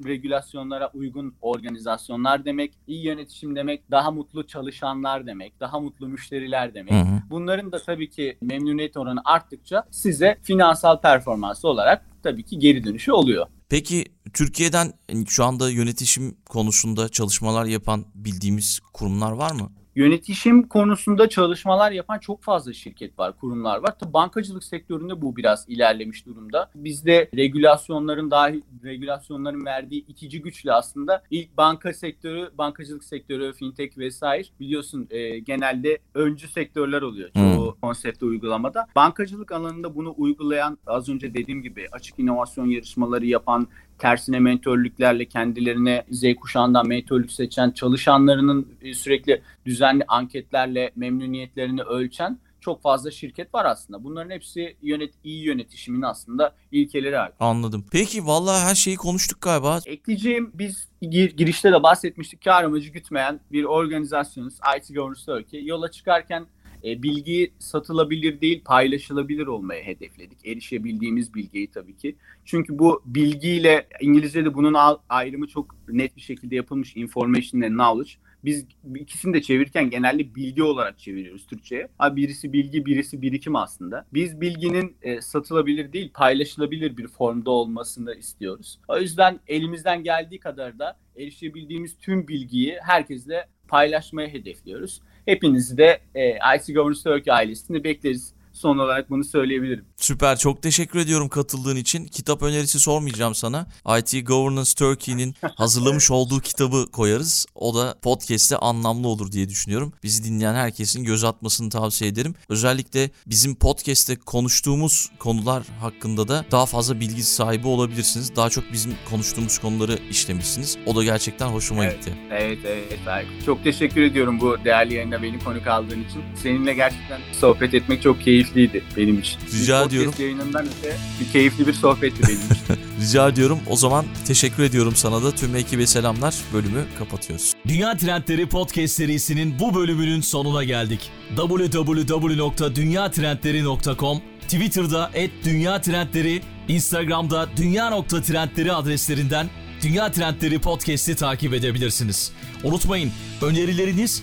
regülasyonlara 0.04 0.90
uygun 0.94 1.34
organizasyonlar 1.40 2.44
demek, 2.44 2.72
iyi 2.86 3.06
yönetişim 3.06 3.56
demek, 3.56 3.90
daha 3.90 4.10
mutlu 4.10 4.46
çalışanlar 4.46 5.26
demek, 5.26 5.60
daha 5.60 5.80
mutlu 5.80 6.08
müşteriler 6.08 6.74
demek. 6.74 6.92
Hı 6.92 7.00
hı. 7.00 7.22
Bunların 7.30 7.72
da 7.72 7.78
tabii 7.82 8.10
ki 8.10 8.38
memnuniyet 8.40 8.96
oranı 8.96 9.20
arttıkça 9.24 9.84
size 9.90 10.38
finansal 10.42 11.00
performansı 11.00 11.68
olarak 11.68 12.06
tabii 12.22 12.42
ki 12.42 12.58
geri 12.58 12.84
dönüşü 12.84 13.12
oluyor. 13.12 13.46
Peki 13.68 14.04
Türkiye'den 14.32 14.92
şu 15.28 15.44
anda 15.44 15.70
yönetişim 15.70 16.36
konusunda 16.48 17.08
çalışmalar 17.08 17.64
yapan 17.64 18.04
bildiğimiz 18.14 18.80
kurumlar 18.92 19.32
var 19.32 19.52
mı? 19.52 19.72
Yönetişim 19.96 20.68
konusunda 20.68 21.28
çalışmalar 21.28 21.92
yapan 21.92 22.18
çok 22.18 22.42
fazla 22.42 22.72
şirket 22.72 23.18
var, 23.18 23.36
kurumlar 23.36 23.78
var. 23.78 23.98
Tabii 23.98 24.12
bankacılık 24.12 24.64
sektöründe 24.64 25.22
bu 25.22 25.36
biraz 25.36 25.64
ilerlemiş 25.68 26.26
durumda. 26.26 26.70
Bizde 26.74 27.30
regülasyonların 27.36 28.30
dahi 28.30 28.62
regülasyonların 28.84 29.64
verdiği 29.66 30.06
itici 30.06 30.42
güçle 30.42 30.72
aslında 30.72 31.22
ilk 31.30 31.56
banka 31.56 31.92
sektörü, 31.92 32.50
bankacılık 32.58 33.04
sektörü, 33.04 33.52
fintech 33.52 33.98
vesaire 33.98 34.48
biliyorsun 34.60 35.06
e, 35.10 35.38
genelde 35.38 35.98
öncü 36.14 36.48
sektörler 36.48 37.02
oluyor 37.02 37.30
çoğu 37.34 37.72
hmm. 37.72 37.80
konsepte 37.80 38.26
uygulamada. 38.26 38.86
Bankacılık 38.96 39.52
alanında 39.52 39.94
bunu 39.94 40.14
uygulayan 40.16 40.78
az 40.86 41.08
önce 41.08 41.34
dediğim 41.34 41.62
gibi 41.62 41.86
açık 41.92 42.18
inovasyon 42.18 42.66
yarışmaları 42.66 43.26
yapan 43.26 43.68
tersine 43.98 44.40
mentörlüklerle 44.40 45.24
kendilerine 45.24 46.04
Z 46.10 46.24
kuşağından 46.40 46.88
mentörlük 46.88 47.32
seçen 47.32 47.70
çalışanlarının 47.70 48.68
e, 48.82 48.94
sürekli 48.94 49.42
düzenli 49.66 50.04
anketlerle 50.08 50.90
memnuniyetlerini 50.96 51.82
ölçen 51.82 52.38
çok 52.66 52.82
fazla 52.82 53.10
şirket 53.10 53.54
var 53.54 53.64
aslında. 53.64 54.04
Bunların 54.04 54.30
hepsi 54.30 54.76
yönet 54.82 55.14
iyi 55.24 55.44
yönetişimin 55.44 56.02
aslında 56.02 56.54
ilkeleri 56.72 57.18
artık. 57.18 57.36
Anladım. 57.40 57.84
Peki 57.92 58.26
vallahi 58.26 58.64
her 58.64 58.74
şeyi 58.74 58.96
konuştuk 58.96 59.40
galiba. 59.40 59.80
Ekleyeceğim 59.86 60.50
biz 60.54 60.88
gir, 61.02 61.36
girişte 61.36 61.72
de 61.72 61.82
bahsetmiştik. 61.82 62.44
Kar 62.44 62.64
amacı 62.64 62.90
gütmeyen 62.90 63.40
bir 63.52 63.64
organizasyonuz. 63.64 64.54
IT 64.76 64.94
Governance 64.94 65.24
Turkey. 65.26 65.64
Yola 65.64 65.90
çıkarken 65.90 66.46
e, 66.86 67.02
bilgi 67.02 67.52
satılabilir 67.58 68.40
değil, 68.40 68.62
paylaşılabilir 68.64 69.46
olmaya 69.46 69.82
hedefledik. 69.82 70.46
Erişebildiğimiz 70.46 71.34
bilgiyi 71.34 71.70
tabii 71.70 71.96
ki. 71.96 72.16
Çünkü 72.44 72.78
bu 72.78 73.02
bilgiyle 73.06 73.86
İngilizce'de 74.00 74.54
bunun 74.54 74.76
ayrımı 75.08 75.46
çok 75.46 75.76
net 75.88 76.16
bir 76.16 76.20
şekilde 76.20 76.56
yapılmış. 76.56 76.96
Information 76.96 77.60
and 77.60 77.72
knowledge. 77.72 78.10
Biz 78.44 78.66
ikisini 78.94 79.34
de 79.34 79.42
çevirirken 79.42 79.90
genelde 79.90 80.34
bilgi 80.34 80.62
olarak 80.62 80.98
çeviriyoruz 80.98 81.46
Türkçe'ye. 81.46 81.88
Ha, 81.98 82.16
birisi 82.16 82.52
bilgi, 82.52 82.86
birisi 82.86 83.22
birikim 83.22 83.56
aslında. 83.56 84.06
Biz 84.14 84.40
bilginin 84.40 84.96
e, 85.02 85.20
satılabilir 85.20 85.92
değil, 85.92 86.10
paylaşılabilir 86.14 86.96
bir 86.96 87.08
formda 87.08 87.50
olmasını 87.50 88.14
istiyoruz. 88.14 88.78
O 88.88 88.98
yüzden 88.98 89.40
elimizden 89.46 90.02
geldiği 90.02 90.40
kadar 90.40 90.78
da 90.78 90.98
erişebildiğimiz 91.16 91.98
tüm 91.98 92.28
bilgiyi 92.28 92.78
herkesle 92.82 93.48
paylaşmaya 93.68 94.28
hedefliyoruz. 94.28 95.00
Hepinizi 95.26 95.76
de 95.76 96.00
e, 96.14 96.30
IT 96.56 96.66
Governance 96.74 97.02
Turkey 97.02 97.34
ailesini 97.34 97.84
bekleriz 97.84 98.35
son 98.56 98.78
olarak 98.78 99.10
bunu 99.10 99.24
söyleyebilirim. 99.24 99.84
Süper 99.96 100.38
çok 100.38 100.62
teşekkür 100.62 100.98
ediyorum 100.98 101.28
katıldığın 101.28 101.76
için. 101.76 102.04
Kitap 102.04 102.42
önerisi 102.42 102.80
sormayacağım 102.80 103.34
sana. 103.34 103.66
IT 103.98 104.26
Governance 104.26 104.70
Turkey'nin 104.74 105.34
hazırlamış 105.56 106.10
olduğu 106.10 106.40
kitabı 106.40 106.86
koyarız. 106.92 107.46
O 107.54 107.74
da 107.74 107.94
podcast'te 108.02 108.56
anlamlı 108.56 109.08
olur 109.08 109.32
diye 109.32 109.48
düşünüyorum. 109.48 109.92
Bizi 110.02 110.24
dinleyen 110.24 110.54
herkesin 110.54 111.04
göz 111.04 111.24
atmasını 111.24 111.70
tavsiye 111.70 112.10
ederim. 112.10 112.34
Özellikle 112.48 113.10
bizim 113.26 113.54
podcast'te 113.54 114.16
konuştuğumuz 114.16 115.10
konular 115.18 115.62
hakkında 115.80 116.28
da 116.28 116.44
daha 116.50 116.66
fazla 116.66 117.00
bilgi 117.00 117.22
sahibi 117.22 117.66
olabilirsiniz. 117.66 118.36
Daha 118.36 118.50
çok 118.50 118.64
bizim 118.72 118.94
konuştuğumuz 119.10 119.58
konuları 119.58 119.98
işlemişsiniz. 120.10 120.78
O 120.86 120.96
da 120.96 121.04
gerçekten 121.04 121.46
hoşuma 121.46 121.84
evet, 121.84 121.98
gitti. 121.98 122.18
Evet 122.30 122.58
evet. 122.64 123.26
Çok 123.46 123.64
teşekkür 123.64 124.02
ediyorum 124.02 124.40
bu 124.40 124.56
değerli 124.64 124.94
yayında 124.94 125.22
beni 125.22 125.38
konuk 125.38 125.66
aldığın 125.66 126.04
için. 126.04 126.22
Seninle 126.34 126.74
gerçekten 126.74 127.20
sohbet 127.32 127.74
etmek 127.74 128.02
çok 128.02 128.22
keyifli 128.22 128.45
keyifliydi 128.54 128.84
benim 128.96 129.18
için. 129.18 129.38
Rica 129.52 129.82
bir 129.82 129.86
ediyorum. 129.88 130.14
yayınından 130.18 130.66
öte 130.66 130.96
bir 131.20 131.32
keyifli 131.32 131.66
bir 131.66 131.72
sohbetti 131.72 132.22
benim 132.22 132.38
için. 132.38 132.48
Rica 133.00 133.28
ediyorum. 133.28 133.58
O 133.66 133.76
zaman 133.76 134.04
teşekkür 134.26 134.62
ediyorum 134.62 134.96
sana 134.96 135.22
da. 135.22 135.32
Tüm 135.32 135.56
ekibe 135.56 135.86
selamlar. 135.86 136.34
Bölümü 136.52 136.84
kapatıyoruz. 136.98 137.52
Dünya 137.68 137.96
Trendleri 137.96 138.48
Podcast 138.48 138.94
serisinin 138.94 139.58
bu 139.58 139.74
bölümünün 139.74 140.20
sonuna 140.20 140.64
geldik. 140.64 141.10
www.dünyatrendleri.com 141.36 144.20
Twitter'da 144.40 145.10
@dünya_trendleri, 145.44 146.40
Instagram'da 146.68 147.48
dünya.trendleri 147.56 148.72
adreslerinden 148.72 149.50
Dünya 149.82 150.12
Trendleri 150.12 150.58
Podcast'i 150.58 151.16
takip 151.16 151.54
edebilirsiniz. 151.54 152.32
Unutmayın 152.64 153.12
önerileriniz 153.42 154.22